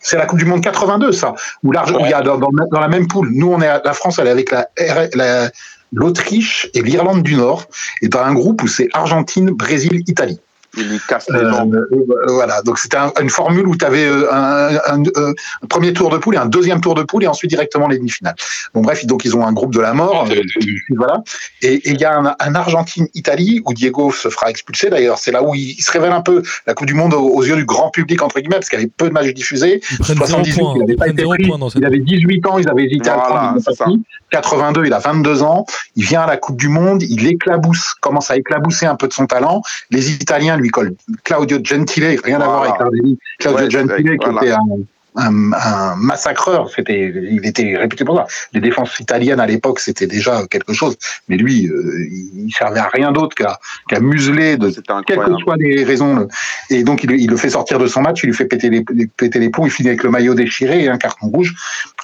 [0.00, 1.34] C'est la Coupe du Monde 82, ça.
[1.64, 3.30] Où il y a dans, le- la même poule.
[3.32, 4.68] Nous, on est la France, elle est avec la-
[5.92, 7.66] l'Autriche et l'Irlande du Nord.
[8.02, 10.38] Et dans un groupe où c'est Argentine, Brésil, Italie.
[10.78, 11.74] Il casse les Euh, jambes.
[11.74, 15.32] euh, voilà, donc c'était un- une formule où tu avais un, un- euh,
[15.62, 17.96] un premier tour de poule et un deuxième tour de poule et ensuite directement les
[17.96, 18.34] demi-finales.
[18.74, 20.34] Bon bref, donc ils ont un groupe de la mort, euh,
[20.94, 21.22] voilà.
[21.62, 25.16] Et il y a un, un Argentine-Italie où Diego se fera expulser d'ailleurs.
[25.18, 27.42] C'est là où il, il se révèle un peu la Coupe du Monde aux, aux
[27.42, 29.80] yeux du grand public entre guillemets parce qu'il y avait peu de matchs diffusés.
[29.92, 30.72] Ils prennent 0 78, points.
[30.74, 31.46] il n'avait Ils pas été 0 pris.
[31.48, 31.80] points dans cette.
[31.80, 33.96] Il avait 18 ans, ils avaient hésité à le Voilà, prendre,
[34.32, 34.82] ils l'ont c'est pas pris.
[34.82, 38.30] 82, il a 22 ans, il vient à la Coupe du Monde, il éclabousse, commence
[38.30, 39.62] à éclabousser un peu de son talent.
[39.90, 42.74] Les Italiens lui collent Claudio Gentile, rien à voir avec.
[43.38, 44.42] Claudio Ouais, Gentile, qui voilà.
[44.42, 44.58] était un,
[45.16, 48.26] un, un massacreur, c'était, il était réputé pour ça.
[48.52, 50.96] Les défenses italiennes à l'époque, c'était déjà quelque chose,
[51.28, 54.70] mais lui, euh, il servait à rien d'autre qu'à museler de
[55.06, 56.28] quelles que soient les raisons.
[56.70, 58.84] Et donc, il, il le fait sortir de son match, il lui fait péter les,
[59.06, 61.54] péter les plombs, il finit avec le maillot déchiré et un carton rouge.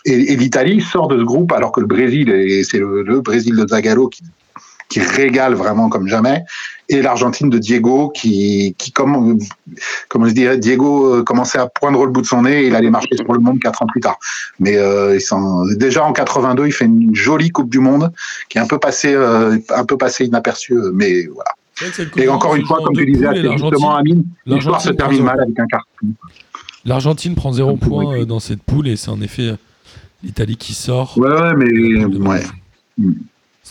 [0.05, 3.21] Et, et l'Italie sort de ce groupe alors que le Brésil, et c'est le, le
[3.21, 4.23] Brésil de Zagallo qui,
[4.93, 6.43] qui régale vraiment comme jamais,
[6.91, 9.39] et l'Argentine de Diego qui, qui comme,
[10.09, 12.75] comme je dirais, Diego euh, commençait à poindre le bout de son nez et il
[12.75, 14.19] allait marcher sur le monde quatre ans plus tard.
[14.61, 18.13] Mais euh, il s'en- déjà en 82, il fait une jolie Coupe du Monde
[18.51, 21.53] qui est un peu passée, euh, un peu passée inaperçue, euh, mais voilà.
[22.17, 25.59] Et encore une fois, comme tu disais justement, l'Argentine- Amine, l'histoire se termine mal avec
[25.59, 26.07] un carton.
[26.85, 28.23] L'Argentine prend 0 Un peu points brutal.
[28.23, 29.55] euh, dans cette poule et c'est en effet
[30.23, 31.17] l'Italie qui sort.
[31.17, 32.43] Ouais, ouais, mais ouais.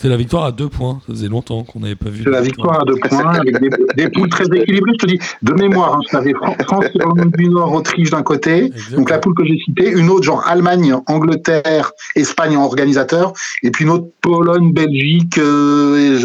[0.02, 0.99] C'est la victoire à deux points.
[1.06, 2.24] Ça faisait longtemps qu'on n'avait pas vu.
[2.24, 3.56] C'est la victoire à deux points avec
[3.95, 4.93] des, poules très équilibrées.
[4.99, 6.34] Je te dis, de mémoire, hein, je
[6.66, 10.24] France, Irlande du Nord, Autriche d'un côté, donc la poule que j'ai citée, une autre
[10.24, 15.38] genre Allemagne, Angleterre, Espagne en organisateur, et puis une autre Pologne, Belgique.
[15.38, 16.20] Euh,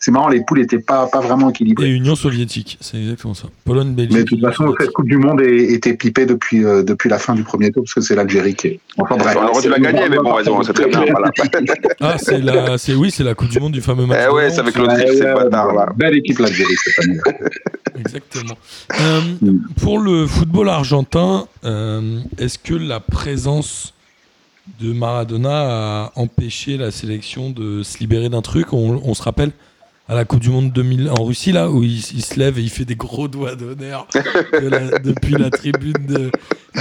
[0.00, 1.86] c'est marrant, les poules n'étaient pas, pas vraiment équilibrées.
[1.86, 3.48] Et Union soviétique, c'est exactement ça.
[3.64, 4.12] Pologne, Belgique.
[4.12, 7.34] Mais de toute façon, cette Coupe du Monde était pipée depuis, euh, depuis la fin
[7.34, 8.80] du premier tour, parce que c'est l'Algérie qui est.
[8.98, 9.34] Enfin bref.
[9.40, 11.04] On aurait dû la gagner, mais bon, c'est très bien.
[12.00, 14.26] Ah, c'est la, oui, c'est la Coupe du Monde du fameux match.
[14.26, 15.86] Eh ouais, c'est avec l'Autriche, c'est pas tard là.
[15.96, 17.20] Belle équipe l'Algérie, c'est pas mieux.
[18.00, 18.58] Exactement.
[19.00, 19.20] Euh,
[19.80, 23.94] pour le football argentin, euh, est-ce que la présence
[24.80, 28.72] de Maradona a empêché la sélection de se libérer d'un truc?
[28.72, 29.52] On, se rappelle
[30.08, 32.70] à la Coupe du Monde 2000 en Russie là où il, se lève et il
[32.70, 34.08] fait des gros doigts d'honneur
[35.04, 36.32] depuis la tribune de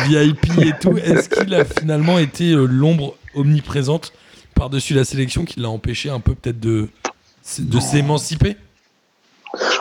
[0.08, 0.98] VIP et tout.
[0.98, 4.14] Est-ce qu'il a finalement été euh, l'ombre omniprésente
[4.54, 6.88] par-dessus la sélection qui l'a empêché un peu peut-être de,
[7.60, 8.56] de s'émanciper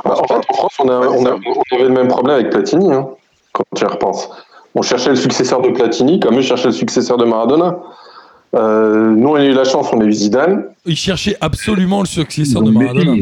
[0.04, 3.08] bah, En fait, en France, on, avait le même problème avec Platini, hein,
[3.52, 4.28] quand tu y repenses.
[4.74, 7.78] On cherchait le successeur de Platini, comme eux cherchaient le successeur de Maradona.
[8.54, 10.64] Euh, nous, on a eu la chance, on a eu Zidane.
[10.84, 13.12] Ils cherchaient absolument le successeur de Maradona.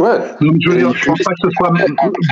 [0.00, 0.20] Ouais.
[0.40, 1.70] je veux dire, je pense pas que ce soit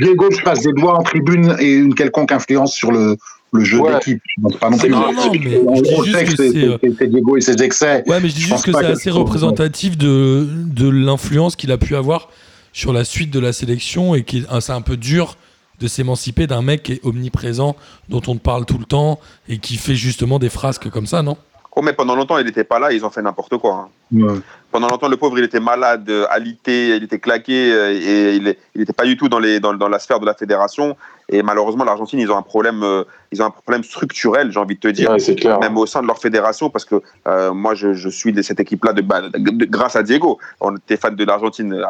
[0.00, 3.16] Diego qui passe des doigts en tribune et une quelconque influence sur le,
[3.52, 4.22] le jeu d'équipe.
[4.60, 4.88] Pas non plus.
[4.88, 8.04] Non, non, mais on sait que c'est Diego et ses excès.
[8.06, 11.96] Ouais, mais je dis juste que c'est assez représentatif de, de l'influence qu'il a pu
[11.96, 12.28] avoir
[12.72, 15.36] sur la suite de la sélection et qui c'est un peu dur
[15.80, 17.74] de s'émanciper d'un mec qui est omniprésent,
[18.08, 21.22] dont on te parle tout le temps et qui fait justement des frasques comme ça,
[21.22, 21.36] non?
[21.74, 23.88] Oh, mais pendant longtemps, il n'était pas là, ils ont fait n'importe quoi.
[24.14, 24.42] Hein.
[24.70, 28.56] Pendant longtemps, le pauvre, il était malade, euh, alité, il était claqué euh, et il
[28.76, 30.96] n'était pas du tout dans, les, dans, dans, la sphère de la fédération.
[31.28, 33.02] Et malheureusement, l'Argentine, ils ont un problème, euh,
[33.32, 35.10] ils ont un problème structurel, j'ai envie de te dire,
[35.60, 37.02] même au sein de leur fédération, parce que
[37.52, 39.02] moi, je, je suis de cette équipe-là de,
[39.66, 40.38] grâce à Diego.
[40.60, 41.84] On était fan de l'Argentine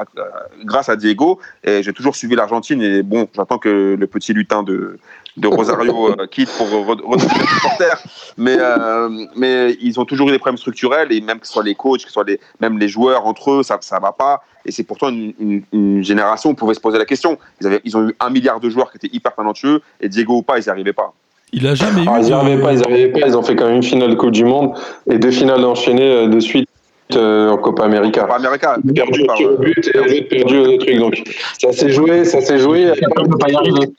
[0.64, 2.82] grâce à Diego, et j'ai toujours suivi l'Argentine.
[2.82, 4.98] Et bon, j'attends que le petit lutin de,
[5.36, 8.02] de Rosario quitte pour redevenir supporter.
[8.36, 8.56] Mais,
[9.36, 12.00] mais ils ont toujours eu des problèmes structurels, et même que ce soit les coachs,
[12.00, 14.42] que ce soit les, même les joueurs entre eux, ça ne va pas.
[14.66, 17.38] Et c'est pourtant une, une, génération où on pouvait se poser la question.
[17.60, 20.38] Ils, avaient, ils ont eu un milliard de joueurs qui étaient hyper talentueux, et Diego
[20.38, 21.14] ou pas, ils n'y arrivaient pas.
[21.52, 22.22] Il a jamais ah, eu.
[22.22, 23.26] Ils n'y arrivaient pas, ils arrivaient pas.
[23.26, 24.74] Ils ont fait quand même une finale de Coupe du Monde
[25.08, 26.68] et deux finales enchaînées euh, de suite
[27.14, 28.22] euh, en Copa América.
[28.22, 28.76] Copa América.
[28.94, 30.98] Perdu au but et perdu au truc.
[30.98, 31.22] Donc
[31.58, 32.88] ça s'est joué, ça s'est joué.
[32.88, 33.92] Ça ne pas y arriver.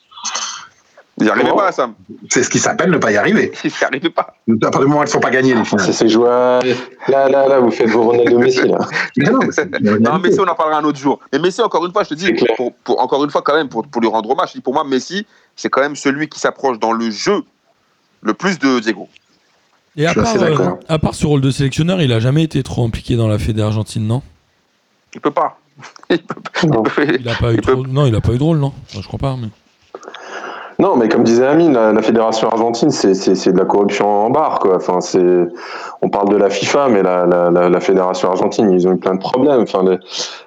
[1.21, 1.93] Ils n'y arrivaient pas, Sam.
[2.29, 3.51] C'est ce qui s'appelle ne pas y arriver.
[3.63, 4.33] Ils n'y arrivaient pas.
[4.49, 5.93] À partir du moment où ils ne sont pas gagnés, les finales.
[5.93, 6.27] C'est joué.
[6.27, 6.59] Là,
[7.29, 8.79] là, là, vous faites vos Ronaldo Messi, là.
[9.99, 11.19] non, Messi, on en parlera un autre jour.
[11.31, 12.33] Mais Messi, encore une fois, je te dis,
[12.83, 14.83] pour, encore une fois, quand même, pour, pour lui rendre hommage, je dis, pour moi,
[14.83, 17.43] Messi, c'est quand même celui qui s'approche dans le jeu
[18.21, 19.07] le plus de Diego.
[19.95, 22.83] Et à part, euh, à part, ce rôle de sélectionneur, il n'a jamais été trop
[22.83, 24.23] impliqué dans la Fédé argentine, non?
[25.13, 25.59] Il peut pas.
[26.09, 27.85] il peut Il a pas eu trop...
[27.85, 28.73] Non, il n'a pas eu de rôle, non?
[28.89, 29.35] Je crois pas.
[29.35, 29.49] Mais...
[30.81, 34.57] Non, mais comme disait Amine, la, fédération argentine, c'est de la corruption en barre.
[34.57, 34.77] Quoi.
[34.77, 34.97] Enfin,
[36.01, 39.19] on parle de la FIFA, mais la, la, fédération argentine, ils ont eu plein de
[39.19, 39.61] problèmes.
[39.61, 39.83] Enfin,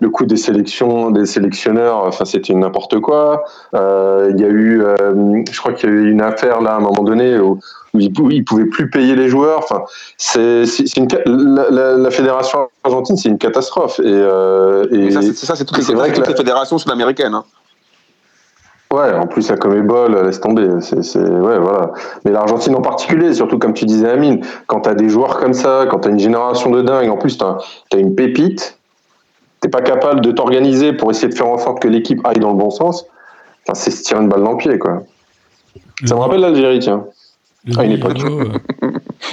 [0.00, 3.44] le, coût des sélections, des sélectionneurs, enfin, c'était n'importe quoi.
[3.76, 6.72] Euh, il y a eu, euh, je crois qu'il y a eu une affaire là
[6.72, 7.60] à un moment donné où,
[7.94, 9.60] ils, ne pouvaient plus payer les joueurs.
[9.60, 9.84] Enfin,
[10.16, 10.64] c'est
[11.26, 14.00] la, fédération argentine, c'est une catastrophe.
[14.00, 17.34] Et, euh, et, ça, c'est toutes les, vrai que les fédérations sud-américaines.
[17.34, 17.44] Hein.
[18.94, 20.68] Ouais, en plus la Comébol, laisse tomber.
[20.80, 21.92] C'est, ouais, voilà.
[22.24, 25.86] Mais l'Argentine en particulier, surtout comme tu disais, Amine, quand t'as des joueurs comme ça,
[25.90, 27.58] quand t'as une génération de dingue, en plus t'as
[27.92, 28.78] as une pépite,
[29.60, 32.50] t'es pas capable de t'organiser pour essayer de faire en sorte que l'équipe aille dans
[32.50, 33.06] le bon sens.
[33.66, 35.02] Enfin, c'est se tirer une balle dans le pied, quoi.
[36.04, 37.04] ça me rappelle l'Algérie, tiens.
[37.66, 38.52] Le, niveau, euh,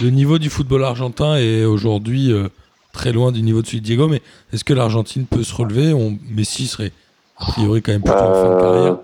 [0.01, 2.47] le niveau du football argentin est aujourd'hui euh,
[2.93, 4.21] très loin du niveau de celui de Diego, mais
[4.53, 5.93] est-ce que l'Argentine peut se relever?
[5.93, 6.17] On...
[6.33, 6.93] Messi serait
[7.37, 8.97] a priori quand même plutôt en fin de euh, carrière.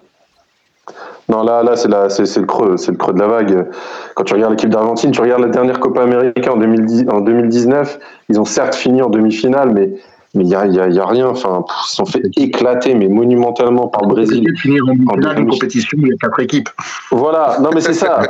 [1.29, 3.67] Non, là, là c'est, c'est, le creux, c'est le creux de la vague.
[4.15, 7.99] Quand tu regardes l'équipe d'Argentine, tu regardes la dernière Copa América en, 2010, en 2019,
[8.29, 9.93] ils ont certes fini en demi-finale, mais
[10.35, 11.27] mais il n'y a, y a, y a, rien.
[11.27, 14.45] Enfin, ils se sont fait éclater, mais monumentalement par le Brésil.
[14.57, 16.69] finir en finale une compétition, il y a quatre équipes.
[17.11, 18.21] Voilà, non mais c'est ça.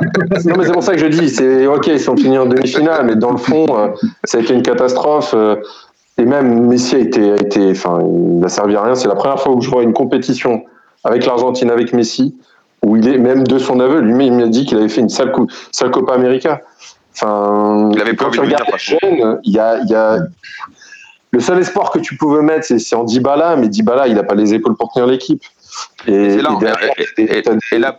[0.46, 3.04] non mais c'est pour ça que je dis, c'est ok, ils sont finis en demi-finale,
[3.04, 3.88] mais dans le fond, euh,
[4.24, 5.34] ça a été une catastrophe.
[5.34, 5.56] Euh,
[6.16, 8.94] et même Messi a été, a été, enfin, il n'a servi à rien.
[8.94, 10.62] C'est la première fois où je vois une compétition
[11.04, 12.34] avec l'Argentine, avec Messi,
[12.88, 15.08] où il est même de son aveu, lui il m'a dit qu'il avait fait une
[15.08, 16.62] sale, coup, sale Copa América.
[17.14, 20.18] Enfin, il avait pas envie de il y a, y a
[21.30, 24.34] le seul espoir que tu pouvais mettre, c'est en Dybala, mais Dybala, il n'a pas
[24.34, 25.42] les épaules pour tenir l'équipe.
[26.06, 26.58] Et, là,
[27.18, 27.98] et, là,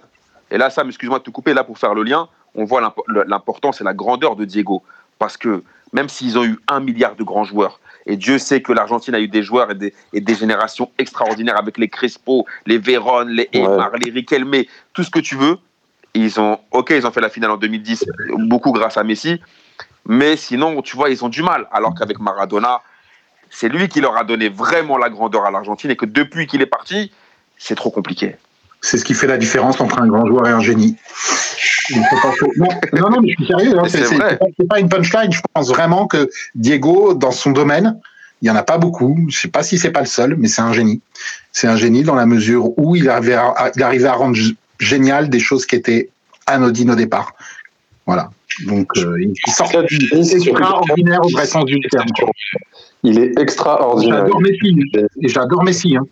[0.49, 2.81] et là, Sam, excuse-moi de te couper, là, pour faire le lien, on voit
[3.27, 4.81] l'importance et la grandeur de Diego.
[5.19, 5.63] Parce que
[5.93, 7.79] même s'ils ont eu un milliard de grands joueurs.
[8.09, 11.59] Et Dieu sait que l'Argentine a eu des joueurs et des, et des, générations extraordinaires
[11.59, 15.57] avec les Crespo, les Véron, les Aymar, les Riquelme, tout ce que tu veux.
[16.15, 18.03] Ils ont, ok, ils ont fait la finale en 2010,
[18.39, 19.39] beaucoup grâce à Messi.
[20.07, 21.67] Mais sinon, tu vois, ils ont du mal.
[21.71, 22.81] Alors qu'avec Maradona,
[23.51, 26.63] c'est lui qui leur a donné vraiment la grandeur à l'Argentine et que depuis qu'il
[26.63, 27.11] est parti,
[27.57, 28.37] c'est trop compliqué.
[28.81, 30.95] C'est ce qui fait la différence entre un grand joueur et un génie.
[31.91, 33.77] Non, non, mais je suis sérieux.
[33.77, 35.31] Hein, c'est pas, une punchline.
[35.31, 37.99] Je pense vraiment que Diego, dans son domaine,
[38.41, 39.17] il y en a pas beaucoup.
[39.29, 41.01] Je sais pas si c'est pas le seul, mais c'est un génie.
[41.51, 44.37] C'est un génie dans la mesure où il arrivait à, il arrivait à rendre
[44.79, 46.09] génial des choses qui étaient
[46.45, 47.33] anodines au départ.
[48.05, 48.29] Voilà.
[48.65, 52.07] Donc, euh, il sort extraordinaire au vrai sens du terme.
[53.03, 54.25] Il est extraordinaire.
[54.25, 54.83] J'adore Messi.
[55.21, 55.95] J'adore Messi.
[55.95, 56.05] Hein.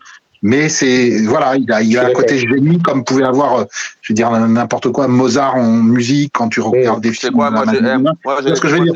[0.44, 3.64] Mais c'est voilà, il a, il a un côté génie comme pouvait avoir, euh,
[4.02, 7.34] je veux dire n'importe quoi, Mozart en musique quand tu regardes des films.
[7.34, 8.94] Quoi, moi, moi, ce que je veux dire?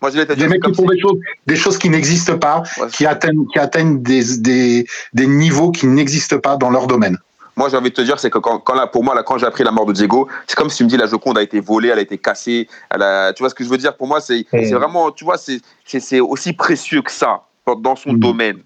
[0.00, 2.62] Moi, des mecs qui font des choses, des choses qui n'existent pas,
[2.92, 7.18] qui atteignent, qui atteignent des, des, des niveaux qui n'existent pas dans leur domaine.
[7.56, 9.36] Moi, j'ai envie de te dire, c'est que quand, quand là, pour moi, là, quand
[9.36, 11.42] j'ai appris la mort de Diego, c'est comme si tu me dis la Joconde a
[11.42, 12.68] été volée, elle a été cassée.
[12.88, 13.96] Elle a, tu vois ce que je veux dire?
[13.96, 17.42] Pour moi, c'est vraiment, tu vois, c'est aussi précieux que ça
[17.82, 18.18] dans son mm.
[18.18, 18.58] domaine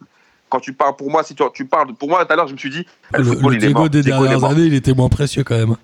[0.52, 2.52] quand tu parles, pour moi, si tu, tu parles, pour moi, tout à l'heure, je
[2.52, 3.88] me suis dit, le, football, il est mort.
[3.88, 5.76] des dernières années, il était moins précieux quand même.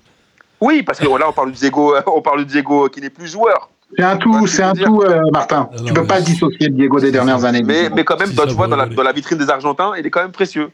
[0.60, 3.28] Oui, parce que là, on parle de Diego, on parle de Diego qui n'est plus
[3.28, 3.70] joueur.
[3.96, 5.70] C'est un tout, c'est un tout, euh, Martin.
[5.74, 7.62] Tu tu peux pas dissocier Diego des dernières années.
[7.62, 10.10] Mais, mais quand même, tu vois, dans la, dans la, vitrine des Argentins, il est
[10.10, 10.70] quand même précieux.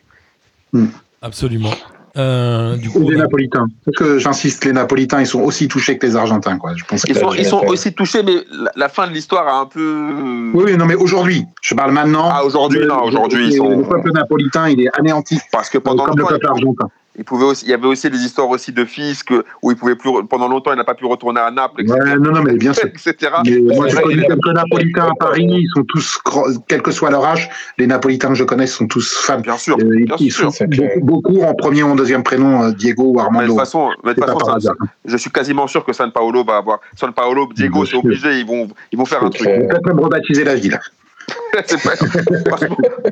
[0.72, 0.86] Hmm.
[1.22, 1.70] Absolument.
[2.16, 3.66] Euh, du coup, les Napolitains.
[3.84, 6.58] Parce que j'insiste, les Napolitains, ils sont aussi touchés que les Argentins.
[6.58, 6.72] Quoi.
[6.76, 8.36] Je pense ils, sont, ils sont aussi touchés, mais
[8.76, 10.50] la, fin de l'histoire a un peu.
[10.54, 11.44] Oui, non, mais aujourd'hui.
[11.60, 12.30] Je parle maintenant.
[12.32, 13.48] Ah, aujourd'hui, non, aujourd'hui.
[13.48, 13.78] Ils sont...
[13.78, 15.40] Le peuple napolitain, il est anéanti.
[15.50, 16.88] Parce que pendant comme le peuple argentin.
[17.16, 19.76] Il, pouvait aussi, il y avait aussi des histoires aussi de fils que, où il
[19.76, 21.98] pouvait plus, pendant longtemps, il n'a pas pu retourner à Naples, etc.
[21.98, 22.86] Ouais, non, non, mais bien sûr.
[23.06, 23.32] etc.
[23.44, 26.18] Mais moi, je connais quelques Napolitains à Paris, ils sont tous,
[26.66, 27.48] quel que soit leur âge,
[27.78, 29.38] les Napolitains que je connais sont tous fans.
[29.38, 29.76] Bien sûr.
[29.78, 30.52] Euh, bien ils sûr.
[30.52, 30.66] Sont
[31.02, 33.40] beaucoup, en premier ou en deuxième prénom, euh, Diego ou Armando.
[33.40, 34.72] Mais de toute façon, mais de façon ça,
[35.04, 36.80] je suis quasiment sûr que San Paolo va avoir.
[36.96, 39.48] San Paolo, Diego, c'est obligé, ils vont, ils vont faire un truc.
[39.48, 40.80] Ils vont peut-être même rebaptiser la ville.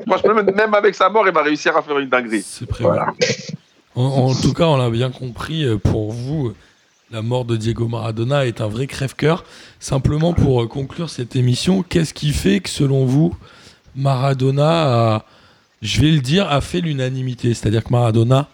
[0.07, 2.42] franchement, même avec sa mort, il va réussir à faire une dinguerie.
[2.44, 3.07] C'est Voilà.
[3.95, 6.53] En, tout cas, on l'a bien compris, euh, pour vous,
[7.11, 9.45] la mort de Diego Maradona est un vrai crève-cœur.
[9.80, 13.36] Simplement pour euh, conclure cette émission, qu'est-ce qui fait que selon vous,
[13.95, 15.24] Maradona a,
[15.82, 17.53] je vais le dire, a fait l'unanimité?
[17.53, 18.49] C'est-à-dire que Maradona,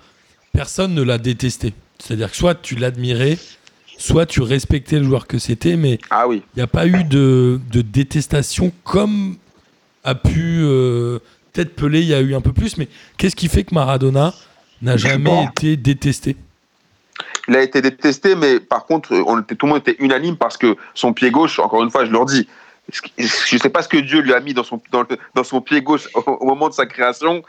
[0.52, 1.72] personne ne l'a détesté.
[2.00, 3.38] C'est-à-dire que soit tu l'admirais,
[3.96, 6.42] soit tu respectais le joueur que c'était, mais ah oui.
[6.54, 9.36] il n'y a pas eu de, détestation comme
[10.02, 11.18] a pu euh,
[11.52, 14.34] peut-être Pelé, il y a eu un peu plus, mais qu'est-ce qui fait que Maradona
[14.82, 16.36] n'a jamais été détesté.
[17.48, 20.76] Il a été détesté, mais par contre, on tout le monde était unanime parce que
[20.94, 22.46] son pied gauche, encore une fois, je leur dis,
[23.18, 25.82] je ne sais pas ce que Dieu lui a mis dans son, dans, son pied
[25.82, 27.42] gauche au, moment de sa création,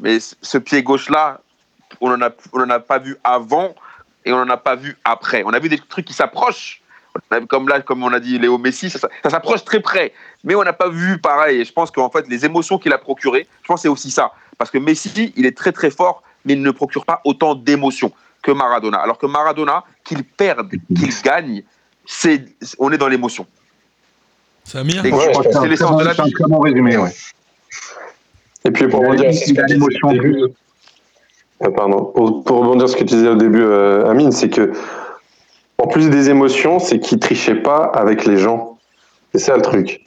[0.00, 1.40] mais ce pied gauche-là,
[2.00, 3.74] on n'en a, on a pas vu avant
[4.24, 5.42] et on n'en a pas vu après.
[5.44, 6.82] On a vu des trucs qui s'approchent,
[7.48, 10.12] comme là, comme on a dit Léo Messi, ça, ça s'approche très près,
[10.44, 11.60] mais on n'a pas vu pareil.
[11.60, 14.10] Et je pense qu'en fait, les émotions qu'il a procurées, je pense que c'est aussi
[14.10, 14.32] ça.
[14.58, 18.12] Parce que Messi, il est très très fort mais il ne procure pas autant d'émotions
[18.42, 18.98] que Maradona.
[18.98, 21.62] Alors que Maradona, qu'il perde, qu'il gagne,
[22.06, 22.44] c'est,
[22.78, 23.46] on est dans l'émotion.
[24.64, 26.32] C'est ouais, c'est l'essence de la vie.
[26.36, 27.12] C'est résumé, ouais.
[28.64, 30.54] Et puis pour rebondir sur ce que tu
[31.74, 32.04] pardon.
[32.04, 34.72] Pour, rebondir ce que tu disais au début, euh, Amine, c'est que
[35.78, 38.78] en plus des émotions, c'est qu'il trichait pas avec les gens.
[39.32, 40.00] C'est ça le truc.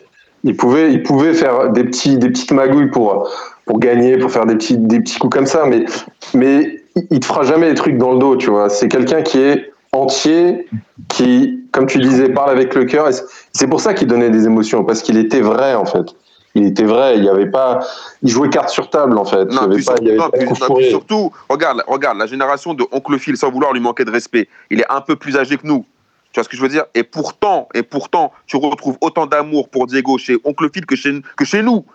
[0.43, 3.29] Il pouvait, il pouvait faire des petits, des petites magouilles pour
[3.69, 5.85] pour gagner, pour faire des petits, des petits coups comme ça, mais,
[6.33, 8.67] mais il te fera jamais des trucs dans le dos, tu vois.
[8.67, 10.67] C'est quelqu'un qui est entier,
[11.07, 13.07] qui, comme tu disais, parle avec le cœur.
[13.53, 16.15] C'est pour ça qu'il donnait des émotions, parce qu'il était vrai, en fait.
[16.55, 17.81] Il était vrai, il y avait pas,
[18.23, 19.45] il jouait carte sur table en fait.
[19.45, 24.03] Non, il avait surtout, regarde, regarde, la génération de Oncle Phil, sans vouloir lui manquer
[24.03, 25.85] de respect, il est un peu plus âgé que nous.
[26.31, 26.85] Tu vois ce que je veux dire?
[26.95, 31.21] Et pourtant, et pourtant, tu retrouves autant d'amour pour Diego chez Oncle Phil que chez,
[31.37, 31.85] que chez nous.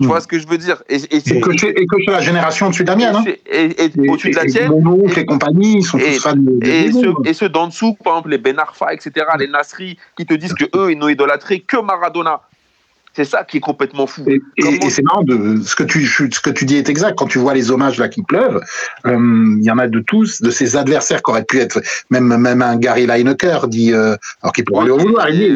[0.00, 0.20] Tu vois hmm.
[0.22, 2.88] ce que je veux dire et, et, que chez, et, que la génération au-dessus de
[2.88, 3.16] la mienne.
[3.16, 3.24] Hein.
[3.52, 4.72] Et, au-dessus de la tienne.
[4.72, 8.14] Oncle et compagnie, ils sont tous fans de, et, ceux, et ceux d'en dessous, par
[8.14, 11.60] exemple les Ben Arfa, etc., les Nasri, qui te disent que eux ils n'ont idolâtré
[11.60, 12.40] que Maradona.
[13.14, 14.24] C'est ça qui est complètement fou.
[14.28, 14.40] Et,
[14.88, 17.18] c'est marrant, de, ce, que tu, ce que tu dis est exact.
[17.18, 18.60] Quand tu vois les hommages là qui pleuvent,
[19.06, 22.36] euh, il y en a de tous, de ses adversaires qui auraient pu être, même,
[22.36, 25.46] même un Gary Lineker dit, euh, alors qu'il pourrait aller au vouloir, il, dit,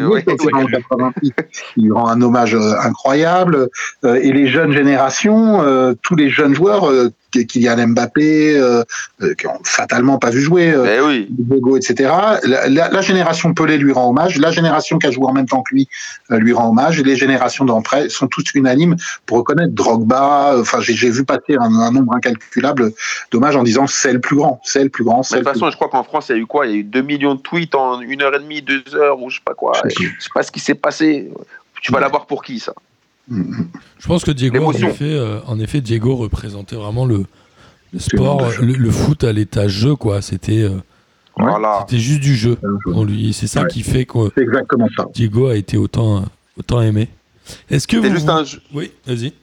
[1.77, 3.69] il rend un hommage euh, incroyable.
[4.03, 6.91] et les jeunes générations, tous les jeunes joueurs
[7.43, 8.83] Kylian Mbappé, euh,
[9.37, 11.27] qui ont fatalement pas vu jouer, euh, oui.
[11.29, 12.11] Diego, etc.
[12.43, 15.61] La, la, génération Pelé lui rend hommage, la génération qui a joué en même temps
[15.61, 15.87] que lui
[16.29, 20.57] lui rend hommage, et les générations d'après sont toutes unanimes pour reconnaître Drogba.
[20.59, 22.91] Enfin, j'ai vu passer un, nombre incalculable
[23.31, 25.21] d'hommages en disant c'est le plus grand, c'est le plus grand.
[25.21, 26.67] De toute façon, je crois qu'en France, il y a eu quoi?
[26.67, 29.21] Il y a eu 2 millions de tweets en une heure et demie, deux heures,
[29.21, 29.73] ou je sais pas quoi.
[29.85, 31.29] Je sais pas ce qui s'est passé.
[31.81, 32.73] Tu vas l'avoir pour qui ça?
[33.29, 37.25] Je pense que Diego, en effet, euh, en effet, Diego représentait vraiment le,
[37.97, 40.21] sport, le, foot à l'état jeu, quoi.
[40.21, 40.77] C'était euh,
[41.37, 41.79] voilà.
[41.81, 43.33] c'était juste du jeu pour lui.
[43.33, 44.31] C'est ça qui fait que
[45.13, 46.23] Diego a été autant,
[46.57, 47.09] autant aimé.
[47.69, 48.09] Est-ce que vous...
[48.09, 48.59] juste un jeu.
[48.73, 49.33] Oui, vas-y.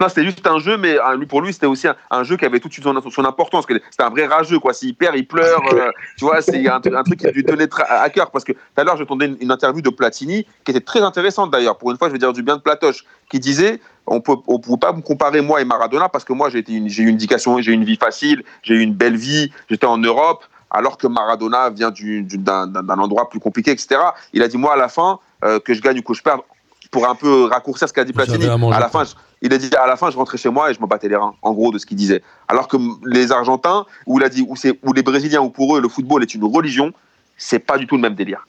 [0.00, 2.60] Non, c'était juste un jeu, mais euh, pour lui, c'était aussi un, jeu qui avait
[2.60, 3.64] toute son, son importance.
[3.68, 4.72] C'était un vrai rageux, quoi.
[4.72, 5.62] S'il perd, il pleure.
[5.72, 8.30] Euh, tu vois, c'est un, un, truc qui lui tenait à cœur.
[8.30, 11.50] Parce que tout à l'heure, j'entendais une, une interview de Platini, qui était très intéressante
[11.50, 11.78] d'ailleurs.
[11.78, 14.58] Pour une fois, je vais dire du bien de Platoche, qui disait on ne on
[14.58, 17.70] pouvait pas me comparer moi et Maradona parce que moi, j'ai eu une éducation, j'ai
[17.70, 21.70] eu une vie facile, j'ai eu une belle vie, j'étais en Europe alors que Maradona
[21.70, 24.00] vient d'un endroit plus compliqué, etc.
[24.32, 26.42] Il a dit, moi, à la fin, euh, que je gagne ou que je perds,
[26.90, 29.04] pour un peu raccourcir ce qu'a dit Platini, à, la fin,
[29.42, 31.16] il a dit à la fin, je rentrais chez moi et je me battais les
[31.16, 32.22] reins, en gros, de ce qu'il disait.
[32.48, 32.76] Alors que
[33.06, 36.34] les Argentins, où il a dit, où, les Brésiliens, où pour eux, le football est
[36.34, 36.92] une religion,
[37.36, 38.46] c'est pas du tout le même délire.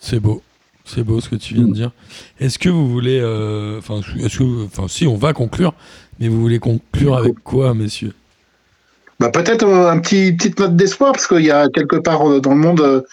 [0.00, 0.42] C'est beau.
[0.84, 1.92] C'est beau ce que tu viens de dire.
[2.38, 3.18] Est-ce que vous voulez.
[3.18, 4.00] Euh, enfin,
[4.66, 5.72] enfin, si, on va conclure,
[6.20, 8.12] mais vous voulez conclure avec quoi, messieurs?
[9.20, 12.40] Bah, Peut-être euh, un petit petite note d'espoir, parce qu'il y a quelque part euh,
[12.40, 13.04] dans le monde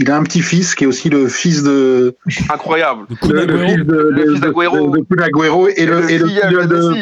[0.00, 2.16] il a un petit-fils qui est aussi le fils de.
[2.50, 3.02] Incroyable.
[3.28, 4.46] Le, le fils de, de, de, de,
[5.78, 6.94] et le, et le filleul de,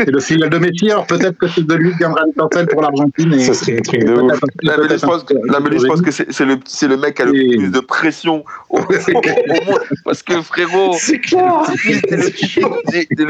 [0.00, 0.90] et le filleul de Messi.
[0.90, 3.40] Alors peut-être que c'est de lui qui viendra l'étincelle pour l'Argentine.
[3.40, 4.38] Ça serait un truc de ouf.
[4.62, 6.58] La Mélie, je pense que, je pense que c'est le,
[6.88, 9.80] le mec qui a le plus de pression au, au monde.
[10.04, 11.38] Parce que frérot, c'est le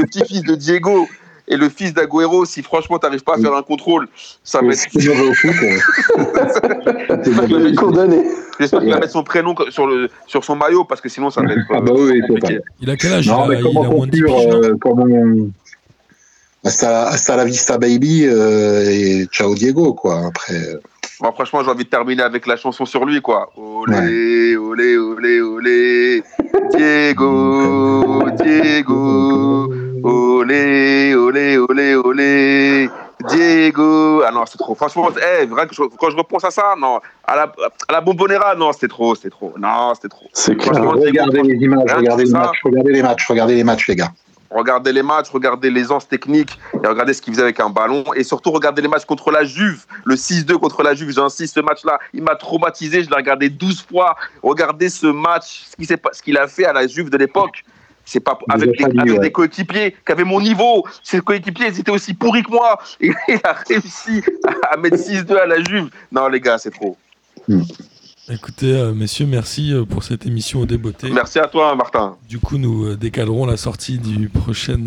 [0.05, 1.07] petit-fils de Diego
[1.49, 4.09] et le fils d'Aguero, si franchement tu n'arrives pas à faire un contrôle,
[4.45, 4.87] ça va être.
[8.61, 11.43] J'espère qu'il va mettre son prénom sur, le, sur son maillot parce que sinon ça
[11.43, 11.61] va être.
[11.71, 12.61] Ah bah oui, compliqué.
[12.81, 15.07] Il a quel âge non, il, a, comment il a de euh, comment...
[16.65, 20.55] La vista baby euh, et ciao Diego quoi après.
[20.55, 20.81] Euh.
[21.35, 23.53] Franchement, j'ai envie de terminer avec la chanson sur lui, quoi.
[23.57, 26.23] Olé, olé, olé, olé.
[26.75, 29.73] Diego, Diego.
[30.05, 32.91] Olé, olé, olé, olé.
[33.29, 34.23] Diego.
[34.27, 34.75] Ah non, c'est trop.
[34.75, 37.01] Franchement, hey, eh, quand je repense à ça, non.
[37.25, 37.53] À la,
[37.89, 39.55] à la Bombonera, non, c'était trop, c'était trop.
[39.59, 40.27] Non, c'était trop.
[40.33, 40.83] C'est clair.
[40.83, 44.13] Regardez les images, regardez les matchs, regardez les matchs, regardez les matchs, les gars.
[44.51, 48.05] Regardez les matchs, regardez les anses techniques et regardez ce qu'il faisait avec un ballon.
[48.15, 49.87] Et surtout, regardez les matchs contre la Juve.
[50.05, 53.03] Le 6-2 contre la Juve, j'insiste, ce match-là, il m'a traumatisé.
[53.03, 54.15] Je l'ai regardé 12 fois.
[54.43, 57.65] Regardez ce match, ce qu'il a fait à la Juve de l'époque.
[58.05, 58.71] C'est pas avec,
[59.21, 60.85] des, coéquipiers qui avaient mon niveau.
[61.03, 62.79] Ces coéquipiers, ils étaient aussi pourris que moi.
[63.01, 64.23] Et il a réussi
[64.71, 65.89] à mettre 6-2 à la Juve.
[66.11, 66.97] Non, les gars, c'est trop.
[67.49, 67.63] Hmm.
[68.29, 71.11] Écoutez, euh, messieurs, merci euh, pour cette émission au débeauté.
[71.11, 72.17] Merci à toi, Martin.
[72.29, 74.79] Du coup, nous euh, décalerons la sortie du prochain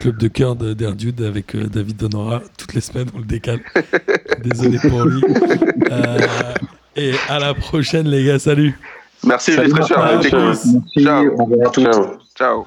[0.00, 2.42] club de cœur d'Erdude avec David Donora.
[2.58, 3.60] Toutes les semaines, on le décale.
[4.44, 5.22] Désolé pour lui.
[6.96, 8.38] et à la prochaine, les gars.
[8.38, 8.78] Salut.
[9.26, 10.22] Merci, les fraîcheurs.
[10.96, 11.24] Ciao.
[11.72, 12.18] Ciao.
[12.36, 12.66] Ciao.